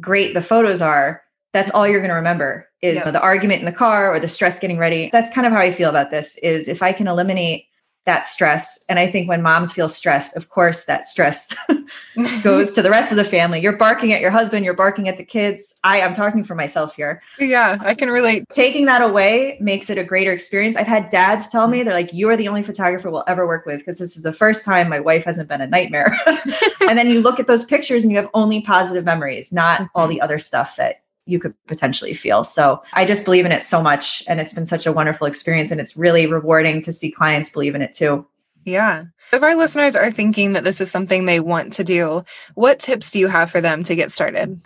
great 0.00 0.34
the 0.34 0.42
photos 0.42 0.82
are, 0.82 1.22
that's 1.54 1.70
all 1.70 1.86
you're 1.86 2.00
going 2.00 2.10
to 2.10 2.16
remember 2.16 2.68
is 2.82 3.06
yeah. 3.06 3.12
the 3.12 3.20
argument 3.20 3.60
in 3.60 3.64
the 3.64 3.72
car 3.72 4.12
or 4.12 4.18
the 4.18 4.28
stress 4.28 4.58
getting 4.58 4.76
ready. 4.76 5.08
That's 5.12 5.32
kind 5.32 5.46
of 5.46 5.52
how 5.52 5.60
I 5.60 5.70
feel 5.70 5.88
about 5.88 6.10
this 6.10 6.36
is 6.38 6.68
if 6.68 6.82
I 6.82 6.92
can 6.92 7.06
eliminate 7.06 7.66
that 8.06 8.24
stress 8.24 8.84
and 8.90 8.98
I 8.98 9.10
think 9.10 9.30
when 9.30 9.40
moms 9.40 9.72
feel 9.72 9.88
stressed, 9.88 10.36
of 10.36 10.50
course 10.50 10.84
that 10.86 11.04
stress 11.04 11.56
goes 12.42 12.72
to 12.72 12.82
the 12.82 12.90
rest 12.90 13.12
of 13.12 13.16
the 13.16 13.24
family. 13.24 13.60
You're 13.60 13.78
barking 13.78 14.12
at 14.12 14.20
your 14.20 14.32
husband, 14.32 14.64
you're 14.64 14.74
barking 14.74 15.08
at 15.08 15.16
the 15.16 15.24
kids. 15.24 15.76
I 15.84 16.02
I'm 16.02 16.12
talking 16.12 16.42
for 16.42 16.54
myself 16.56 16.96
here. 16.96 17.22
Yeah, 17.38 17.78
I 17.80 17.94
can 17.94 18.10
relate. 18.10 18.44
Taking 18.52 18.86
that 18.86 19.00
away 19.00 19.56
makes 19.60 19.88
it 19.88 19.96
a 19.96 20.04
greater 20.04 20.32
experience. 20.32 20.76
I've 20.76 20.88
had 20.88 21.08
dads 21.08 21.48
tell 21.48 21.68
me 21.68 21.82
they're 21.82 21.94
like 21.94 22.12
you 22.12 22.28
are 22.28 22.36
the 22.36 22.48
only 22.48 22.64
photographer 22.64 23.10
we'll 23.10 23.24
ever 23.26 23.46
work 23.46 23.64
with 23.64 23.78
because 23.78 23.98
this 23.98 24.16
is 24.16 24.24
the 24.24 24.32
first 24.32 24.64
time 24.64 24.88
my 24.88 25.00
wife 25.00 25.24
hasn't 25.24 25.48
been 25.48 25.62
a 25.62 25.68
nightmare. 25.68 26.18
and 26.80 26.98
then 26.98 27.08
you 27.08 27.22
look 27.22 27.40
at 27.40 27.46
those 27.46 27.64
pictures 27.64 28.02
and 28.02 28.10
you 28.10 28.18
have 28.18 28.28
only 28.34 28.60
positive 28.60 29.04
memories, 29.04 29.52
not 29.52 29.80
mm-hmm. 29.80 29.86
all 29.94 30.08
the 30.08 30.20
other 30.20 30.38
stuff 30.40 30.76
that 30.76 31.03
you 31.26 31.38
could 31.38 31.54
potentially 31.66 32.14
feel. 32.14 32.44
So 32.44 32.82
I 32.92 33.04
just 33.04 33.24
believe 33.24 33.46
in 33.46 33.52
it 33.52 33.64
so 33.64 33.82
much. 33.82 34.22
And 34.28 34.40
it's 34.40 34.52
been 34.52 34.66
such 34.66 34.86
a 34.86 34.92
wonderful 34.92 35.26
experience. 35.26 35.70
And 35.70 35.80
it's 35.80 35.96
really 35.96 36.26
rewarding 36.26 36.82
to 36.82 36.92
see 36.92 37.10
clients 37.10 37.50
believe 37.50 37.74
in 37.74 37.82
it 37.82 37.94
too. 37.94 38.26
Yeah. 38.64 39.04
If 39.32 39.42
our 39.42 39.54
listeners 39.54 39.96
are 39.96 40.10
thinking 40.10 40.52
that 40.52 40.64
this 40.64 40.80
is 40.80 40.90
something 40.90 41.26
they 41.26 41.40
want 41.40 41.72
to 41.74 41.84
do, 41.84 42.24
what 42.54 42.78
tips 42.78 43.10
do 43.10 43.20
you 43.20 43.28
have 43.28 43.50
for 43.50 43.60
them 43.60 43.82
to 43.84 43.94
get 43.94 44.10
started? 44.10 44.62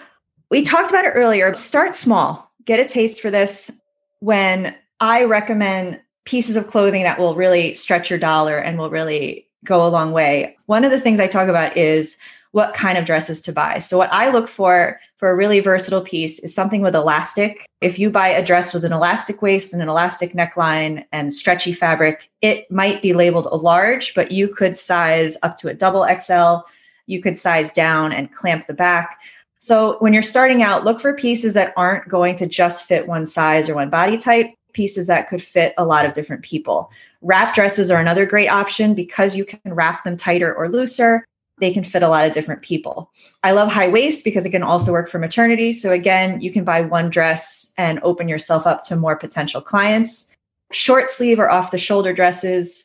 We 0.51 0.63
talked 0.63 0.91
about 0.91 1.05
it 1.05 1.11
earlier. 1.15 1.55
Start 1.57 1.95
small, 1.95 2.51
get 2.65 2.81
a 2.81 2.85
taste 2.85 3.21
for 3.21 3.31
this. 3.31 3.81
When 4.21 4.75
I 5.01 5.25
recommend 5.25 6.01
pieces 6.25 6.57
of 6.57 6.67
clothing 6.67 7.03
that 7.05 7.19
will 7.19 7.35
really 7.35 7.75
stretch 7.75 8.11
your 8.11 8.19
dollar 8.19 8.57
and 8.57 8.79
will 8.79 8.91
really 8.91 9.47
go 9.65 9.87
a 9.87 9.89
long 9.89 10.13
way, 10.13 10.57
one 10.67 10.85
of 10.85 10.91
the 10.91 11.01
things 11.01 11.21
I 11.21 11.27
talk 11.27 11.49
about 11.49 11.77
is 11.77 12.19
what 12.53 12.75
kind 12.75 12.99
of 12.99 13.05
dresses 13.05 13.43
to 13.43 13.53
buy. 13.53 13.79
So, 13.79 13.99
what 13.99 14.13
I 14.13 14.31
look 14.31 14.49
for 14.49 15.01
for 15.19 15.31
a 15.31 15.37
really 15.37 15.59
versatile 15.59 16.01
piece 16.01 16.39
is 16.39 16.55
something 16.55 16.81
with 16.81 16.95
elastic. 16.95 17.67
If 17.81 17.99
you 17.99 18.09
buy 18.09 18.29
a 18.29 18.45
dress 18.45 18.73
with 18.73 18.85
an 18.85 18.93
elastic 18.93 19.43
waist 19.43 19.73
and 19.73 19.83
an 19.83 19.89
elastic 19.89 20.33
neckline 20.33 21.05
and 21.11 21.35
stretchy 21.35 21.73
fabric, 21.73 22.31
it 22.41 22.71
might 22.71 23.03
be 23.03 23.13
labeled 23.13 23.47
a 23.51 23.57
large, 23.57 24.15
but 24.15 24.31
you 24.31 24.49
could 24.49 24.77
size 24.77 25.37
up 25.43 25.57
to 25.59 25.69
a 25.69 25.75
double 25.75 26.07
XL. 26.21 26.69
You 27.07 27.21
could 27.21 27.37
size 27.37 27.71
down 27.71 28.13
and 28.13 28.33
clamp 28.33 28.67
the 28.67 28.75
back. 28.75 29.19
So, 29.61 29.97
when 29.99 30.13
you're 30.13 30.23
starting 30.23 30.63
out, 30.63 30.85
look 30.85 31.01
for 31.01 31.13
pieces 31.15 31.55
that 31.55 31.73
aren't 31.77 32.09
going 32.09 32.37
to 32.37 32.47
just 32.47 32.85
fit 32.87 33.09
one 33.09 33.27
size 33.27 33.69
or 33.69 33.75
one 33.75 33.91
body 33.91 34.17
type, 34.17 34.55
pieces 34.73 35.09
that 35.09 35.29
could 35.29 35.43
fit 35.43 35.75
a 35.77 35.85
lot 35.85 36.07
of 36.07 36.13
different 36.13 36.45
people. 36.45 36.93
Wrap 37.23 37.57
dresses 37.57 37.91
are 37.91 38.01
another 38.01 38.25
great 38.25 38.47
option 38.47 38.95
because 38.95 39.35
you 39.35 39.45
can 39.45 39.75
wrap 39.75 40.05
them 40.05 40.17
tighter 40.17 40.55
or 40.55 40.69
looser 40.69 41.27
they 41.61 41.73
can 41.73 41.85
fit 41.85 42.03
a 42.03 42.09
lot 42.09 42.27
of 42.27 42.33
different 42.33 42.63
people. 42.63 43.11
I 43.43 43.53
love 43.53 43.71
high 43.71 43.89
waist 43.89 44.25
because 44.25 44.47
it 44.47 44.51
can 44.51 44.63
also 44.63 44.93
work 44.93 45.09
for 45.09 45.19
maternity. 45.19 45.73
So, 45.73 45.91
again, 45.91 46.41
you 46.41 46.53
can 46.53 46.65
buy 46.65 46.81
one 46.81 47.11
dress 47.11 47.73
and 47.77 48.01
open 48.03 48.29
yourself 48.29 48.67
up 48.67 48.85
to 48.85 48.97
more 48.97 49.17
potential 49.17 49.61
clients. 49.61 50.37
Short 50.73 51.09
sleeve 51.09 51.39
or 51.39 51.51
off 51.51 51.71
the 51.71 51.79
shoulder 51.79 52.13
dresses 52.13 52.85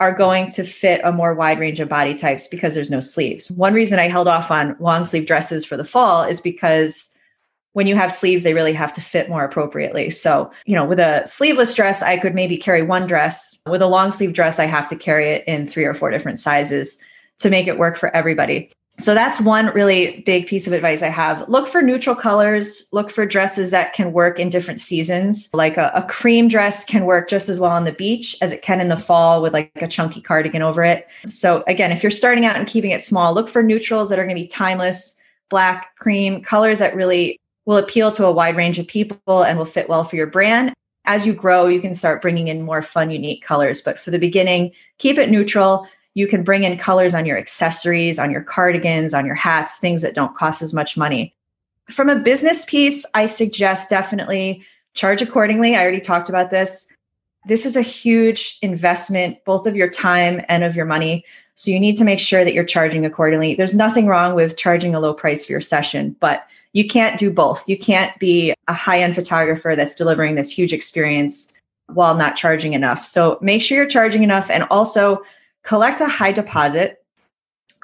are 0.00 0.12
going 0.12 0.48
to 0.48 0.64
fit 0.64 1.00
a 1.04 1.12
more 1.12 1.34
wide 1.34 1.60
range 1.60 1.78
of 1.78 1.88
body 1.88 2.14
types 2.14 2.48
because 2.48 2.74
there's 2.74 2.90
no 2.90 3.00
sleeves. 3.00 3.50
One 3.50 3.74
reason 3.74 3.98
I 3.98 4.08
held 4.08 4.28
off 4.28 4.50
on 4.50 4.74
long 4.80 5.04
sleeve 5.04 5.26
dresses 5.26 5.64
for 5.64 5.76
the 5.76 5.84
fall 5.84 6.22
is 6.22 6.40
because 6.40 7.14
when 7.72 7.86
you 7.86 7.94
have 7.94 8.10
sleeves, 8.10 8.42
they 8.42 8.54
really 8.54 8.72
have 8.72 8.92
to 8.94 9.00
fit 9.00 9.28
more 9.28 9.44
appropriately. 9.44 10.10
So, 10.10 10.50
you 10.64 10.74
know, 10.74 10.84
with 10.84 10.98
a 10.98 11.22
sleeveless 11.24 11.74
dress, 11.74 12.02
I 12.02 12.16
could 12.16 12.34
maybe 12.34 12.56
carry 12.56 12.82
one 12.82 13.06
dress. 13.06 13.60
With 13.66 13.82
a 13.82 13.86
long 13.86 14.10
sleeve 14.10 14.32
dress, 14.32 14.58
I 14.58 14.64
have 14.64 14.88
to 14.88 14.96
carry 14.96 15.30
it 15.30 15.44
in 15.46 15.68
three 15.68 15.84
or 15.84 15.94
four 15.94 16.10
different 16.10 16.40
sizes 16.40 17.00
to 17.40 17.50
make 17.50 17.66
it 17.66 17.78
work 17.78 17.96
for 17.96 18.14
everybody. 18.14 18.70
So 19.00 19.14
that's 19.14 19.40
one 19.40 19.68
really 19.68 20.20
big 20.26 20.46
piece 20.46 20.66
of 20.66 20.74
advice 20.74 21.02
I 21.02 21.08
have. 21.08 21.48
Look 21.48 21.68
for 21.68 21.80
neutral 21.80 22.14
colors. 22.14 22.86
Look 22.92 23.10
for 23.10 23.24
dresses 23.24 23.70
that 23.70 23.94
can 23.94 24.12
work 24.12 24.38
in 24.38 24.50
different 24.50 24.78
seasons. 24.78 25.48
Like 25.54 25.78
a, 25.78 25.90
a, 25.94 26.02
cream 26.02 26.48
dress 26.48 26.84
can 26.84 27.06
work 27.06 27.30
just 27.30 27.48
as 27.48 27.58
well 27.58 27.70
on 27.70 27.84
the 27.84 27.92
beach 27.92 28.36
as 28.42 28.52
it 28.52 28.60
can 28.60 28.78
in 28.78 28.88
the 28.88 28.98
fall 28.98 29.40
with 29.40 29.54
like 29.54 29.72
a 29.76 29.88
chunky 29.88 30.20
cardigan 30.20 30.60
over 30.60 30.84
it. 30.84 31.08
So 31.26 31.64
again, 31.66 31.92
if 31.92 32.02
you're 32.02 32.10
starting 32.10 32.44
out 32.44 32.56
and 32.56 32.68
keeping 32.68 32.90
it 32.90 33.00
small, 33.00 33.32
look 33.32 33.48
for 33.48 33.62
neutrals 33.62 34.10
that 34.10 34.18
are 34.18 34.24
going 34.24 34.36
to 34.36 34.42
be 34.42 34.48
timeless, 34.48 35.18
black, 35.48 35.96
cream, 35.96 36.42
colors 36.42 36.78
that 36.80 36.94
really 36.94 37.40
will 37.64 37.78
appeal 37.78 38.10
to 38.10 38.26
a 38.26 38.32
wide 38.32 38.56
range 38.56 38.78
of 38.78 38.86
people 38.86 39.44
and 39.44 39.56
will 39.56 39.64
fit 39.64 39.88
well 39.88 40.04
for 40.04 40.16
your 40.16 40.26
brand. 40.26 40.74
As 41.06 41.24
you 41.24 41.32
grow, 41.32 41.66
you 41.66 41.80
can 41.80 41.94
start 41.94 42.20
bringing 42.20 42.48
in 42.48 42.60
more 42.60 42.82
fun, 42.82 43.10
unique 43.10 43.42
colors. 43.42 43.80
But 43.80 43.98
for 43.98 44.10
the 44.10 44.18
beginning, 44.18 44.72
keep 44.98 45.16
it 45.16 45.30
neutral 45.30 45.86
you 46.14 46.26
can 46.26 46.42
bring 46.42 46.64
in 46.64 46.78
colors 46.78 47.14
on 47.14 47.26
your 47.26 47.38
accessories, 47.38 48.18
on 48.18 48.30
your 48.30 48.42
cardigans, 48.42 49.14
on 49.14 49.26
your 49.26 49.34
hats, 49.34 49.78
things 49.78 50.02
that 50.02 50.14
don't 50.14 50.34
cost 50.34 50.62
as 50.62 50.74
much 50.74 50.96
money. 50.96 51.34
From 51.88 52.08
a 52.08 52.16
business 52.16 52.64
piece, 52.64 53.06
I 53.14 53.26
suggest 53.26 53.90
definitely 53.90 54.64
charge 54.94 55.22
accordingly. 55.22 55.76
I 55.76 55.82
already 55.82 56.00
talked 56.00 56.28
about 56.28 56.50
this. 56.50 56.92
This 57.46 57.64
is 57.64 57.76
a 57.76 57.82
huge 57.82 58.58
investment, 58.60 59.44
both 59.44 59.66
of 59.66 59.76
your 59.76 59.88
time 59.88 60.42
and 60.48 60.62
of 60.62 60.76
your 60.76 60.84
money. 60.84 61.24
So 61.54 61.70
you 61.70 61.80
need 61.80 61.96
to 61.96 62.04
make 62.04 62.20
sure 62.20 62.44
that 62.44 62.54
you're 62.54 62.64
charging 62.64 63.04
accordingly. 63.04 63.54
There's 63.54 63.74
nothing 63.74 64.06
wrong 64.06 64.34
with 64.34 64.56
charging 64.56 64.94
a 64.94 65.00
low 65.00 65.14
price 65.14 65.44
for 65.44 65.52
your 65.52 65.60
session, 65.60 66.16
but 66.20 66.46
you 66.72 66.86
can't 66.86 67.18
do 67.18 67.32
both. 67.32 67.68
You 67.68 67.78
can't 67.78 68.16
be 68.18 68.54
a 68.68 68.72
high 68.72 69.00
end 69.00 69.14
photographer 69.14 69.74
that's 69.76 69.94
delivering 69.94 70.34
this 70.34 70.50
huge 70.50 70.72
experience 70.72 71.58
while 71.86 72.14
not 72.14 72.36
charging 72.36 72.74
enough. 72.74 73.04
So 73.04 73.38
make 73.40 73.62
sure 73.62 73.76
you're 73.76 73.86
charging 73.86 74.22
enough 74.22 74.50
and 74.50 74.64
also 74.70 75.22
collect 75.62 76.00
a 76.00 76.08
high 76.08 76.32
deposit. 76.32 77.04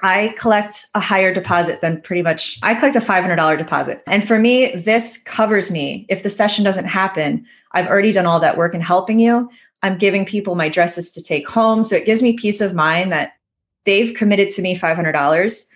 I 0.03 0.35
collect 0.39 0.87
a 0.95 1.01
higher 1.01 1.33
deposit 1.33 1.81
than 1.81 2.03
pretty 2.03 2.23
much, 2.23 2.59
I 2.63 2.75
collect 2.75 2.97
a 2.97 3.01
$500 3.01 3.59
deposit. 3.59 4.03
And 4.07 4.27
for 4.27 4.39
me, 4.39 4.75
this 4.75 5.23
covers 5.23 5.71
me. 5.71 6.05
If 6.09 6.23
the 6.23 6.31
session 6.31 6.65
doesn't 6.65 6.85
happen, 6.85 7.47
I've 7.73 7.87
already 7.87 8.13
done 8.13 8.27
all 8.27 8.41
that 8.41 8.59
work 8.59 8.75
in 8.75 8.83
helping 8.83 9.19
you. 9.19 9.51
I'm 9.83 9.97
giving 9.97 10.25
people 10.25 10.55
my 10.55 10.69
dresses 10.69 11.13
to 11.13 11.23
take 11.23 11.49
home. 11.49 11.83
So 11.83 11.97
it 11.97 12.07
gives 12.07 12.23
me 12.23 12.35
peace 12.35 12.61
of 12.61 12.75
mind 12.75 13.13
that 13.13 13.33
they've 13.85 14.15
committed 14.15 14.51
to 14.51 14.63
me 14.63 14.77
$500. 14.77 15.71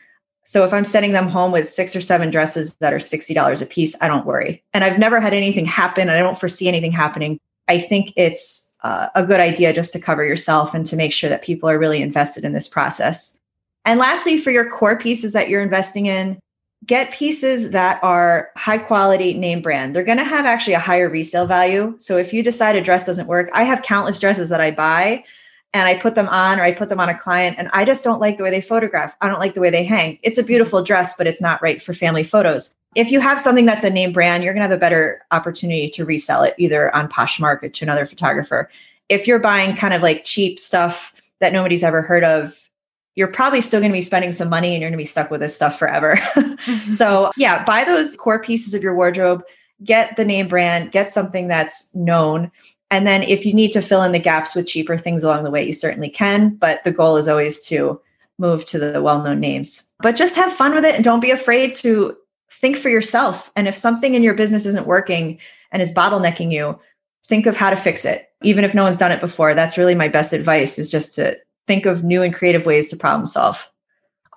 So 0.44 0.64
if 0.64 0.72
I'm 0.72 0.84
sending 0.84 1.12
them 1.12 1.28
home 1.28 1.52
with 1.52 1.68
six 1.68 1.94
or 1.94 2.00
seven 2.00 2.30
dresses 2.30 2.74
that 2.76 2.92
are 2.92 2.98
$60 2.98 3.62
a 3.62 3.66
piece, 3.66 4.00
I 4.02 4.08
don't 4.08 4.26
worry. 4.26 4.62
And 4.74 4.82
I've 4.84 4.98
never 4.98 5.20
had 5.20 5.32
anything 5.32 5.64
happen. 5.64 6.10
I 6.10 6.18
don't 6.18 6.38
foresee 6.38 6.66
anything 6.68 6.92
happening. 6.92 7.38
I 7.68 7.78
think 7.78 8.12
it's 8.16 8.69
uh, 8.82 9.08
a 9.14 9.24
good 9.24 9.40
idea 9.40 9.72
just 9.72 9.92
to 9.92 10.00
cover 10.00 10.24
yourself 10.24 10.74
and 10.74 10.86
to 10.86 10.96
make 10.96 11.12
sure 11.12 11.30
that 11.30 11.42
people 11.42 11.68
are 11.68 11.78
really 11.78 12.02
invested 12.02 12.44
in 12.44 12.52
this 12.52 12.68
process. 12.68 13.38
And 13.84 13.98
lastly, 13.98 14.38
for 14.38 14.50
your 14.50 14.70
core 14.70 14.98
pieces 14.98 15.32
that 15.32 15.48
you're 15.48 15.62
investing 15.62 16.06
in, 16.06 16.38
get 16.86 17.12
pieces 17.12 17.72
that 17.72 18.02
are 18.02 18.50
high 18.56 18.78
quality 18.78 19.34
name 19.34 19.60
brand. 19.60 19.94
They're 19.94 20.04
going 20.04 20.18
to 20.18 20.24
have 20.24 20.46
actually 20.46 20.74
a 20.74 20.80
higher 20.80 21.08
resale 21.08 21.46
value. 21.46 21.94
So 21.98 22.16
if 22.16 22.32
you 22.32 22.42
decide 22.42 22.76
a 22.76 22.80
dress 22.80 23.06
doesn't 23.06 23.26
work, 23.26 23.50
I 23.52 23.64
have 23.64 23.82
countless 23.82 24.18
dresses 24.18 24.48
that 24.48 24.60
I 24.60 24.70
buy 24.70 25.24
and 25.72 25.86
I 25.86 25.94
put 25.94 26.14
them 26.14 26.28
on 26.28 26.58
or 26.58 26.64
I 26.64 26.72
put 26.72 26.88
them 26.88 27.00
on 27.00 27.08
a 27.08 27.18
client 27.18 27.56
and 27.58 27.68
I 27.72 27.84
just 27.84 28.02
don't 28.02 28.20
like 28.20 28.36
the 28.36 28.42
way 28.42 28.50
they 28.50 28.60
photograph. 28.60 29.16
I 29.20 29.28
don't 29.28 29.38
like 29.38 29.54
the 29.54 29.60
way 29.60 29.70
they 29.70 29.84
hang. 29.84 30.18
It's 30.22 30.38
a 30.38 30.42
beautiful 30.42 30.82
dress, 30.82 31.16
but 31.16 31.26
it's 31.26 31.40
not 31.40 31.62
right 31.62 31.80
for 31.80 31.94
family 31.94 32.24
photos. 32.24 32.74
If 32.96 33.12
you 33.12 33.20
have 33.20 33.40
something 33.40 33.66
that's 33.66 33.84
a 33.84 33.90
name 33.90 34.12
brand, 34.12 34.42
you're 34.42 34.52
going 34.52 34.62
to 34.62 34.68
have 34.68 34.76
a 34.76 34.80
better 34.80 35.22
opportunity 35.30 35.88
to 35.90 36.04
resell 36.04 36.42
it 36.42 36.54
either 36.58 36.94
on 36.94 37.08
Poshmark 37.08 37.72
to 37.72 37.84
another 37.84 38.04
photographer. 38.04 38.68
If 39.08 39.28
you're 39.28 39.38
buying 39.38 39.76
kind 39.76 39.94
of 39.94 40.02
like 40.02 40.24
cheap 40.24 40.58
stuff 40.58 41.14
that 41.38 41.52
nobody's 41.52 41.84
ever 41.84 42.02
heard 42.02 42.24
of, 42.24 42.68
you're 43.14 43.28
probably 43.28 43.60
still 43.60 43.80
going 43.80 43.92
to 43.92 43.96
be 43.96 44.02
spending 44.02 44.32
some 44.32 44.48
money 44.48 44.74
and 44.74 44.80
you're 44.80 44.90
going 44.90 44.98
to 44.98 45.02
be 45.02 45.04
stuck 45.04 45.30
with 45.30 45.40
this 45.40 45.54
stuff 45.54 45.78
forever. 45.78 46.18
Mm-hmm. 46.60 46.90
so, 46.90 47.30
yeah, 47.38 47.64
buy 47.64 47.84
those 47.84 48.16
core 48.16 48.42
pieces 48.42 48.74
of 48.74 48.82
your 48.82 48.94
wardrobe, 48.94 49.42
get 49.82 50.14
the 50.16 50.26
name 50.26 50.46
brand, 50.46 50.92
get 50.92 51.08
something 51.08 51.48
that's 51.48 51.92
known. 51.94 52.50
And 52.90 53.06
then 53.06 53.22
if 53.22 53.46
you 53.46 53.52
need 53.52 53.72
to 53.72 53.82
fill 53.82 54.02
in 54.02 54.12
the 54.12 54.18
gaps 54.18 54.54
with 54.54 54.66
cheaper 54.66 54.98
things 54.98 55.22
along 55.22 55.44
the 55.44 55.50
way, 55.50 55.64
you 55.64 55.72
certainly 55.72 56.10
can. 56.10 56.56
But 56.56 56.82
the 56.84 56.90
goal 56.90 57.16
is 57.16 57.28
always 57.28 57.60
to 57.66 58.00
move 58.38 58.64
to 58.66 58.78
the 58.78 59.00
well 59.00 59.22
known 59.22 59.38
names. 59.38 59.88
But 60.00 60.16
just 60.16 60.36
have 60.36 60.52
fun 60.52 60.74
with 60.74 60.84
it 60.84 60.94
and 60.94 61.04
don't 61.04 61.20
be 61.20 61.30
afraid 61.30 61.74
to 61.74 62.16
think 62.50 62.76
for 62.76 62.88
yourself. 62.88 63.50
And 63.54 63.68
if 63.68 63.76
something 63.76 64.14
in 64.14 64.22
your 64.22 64.34
business 64.34 64.66
isn't 64.66 64.86
working 64.86 65.38
and 65.70 65.80
is 65.80 65.94
bottlenecking 65.94 66.50
you, 66.50 66.78
think 67.26 67.46
of 67.46 67.56
how 67.56 67.70
to 67.70 67.76
fix 67.76 68.04
it. 68.04 68.28
Even 68.42 68.64
if 68.64 68.74
no 68.74 68.82
one's 68.82 68.98
done 68.98 69.12
it 69.12 69.20
before, 69.20 69.54
that's 69.54 69.78
really 69.78 69.94
my 69.94 70.08
best 70.08 70.32
advice 70.32 70.78
is 70.78 70.90
just 70.90 71.14
to 71.14 71.38
think 71.66 71.86
of 71.86 72.02
new 72.02 72.22
and 72.22 72.34
creative 72.34 72.66
ways 72.66 72.88
to 72.88 72.96
problem 72.96 73.26
solve. 73.26 73.70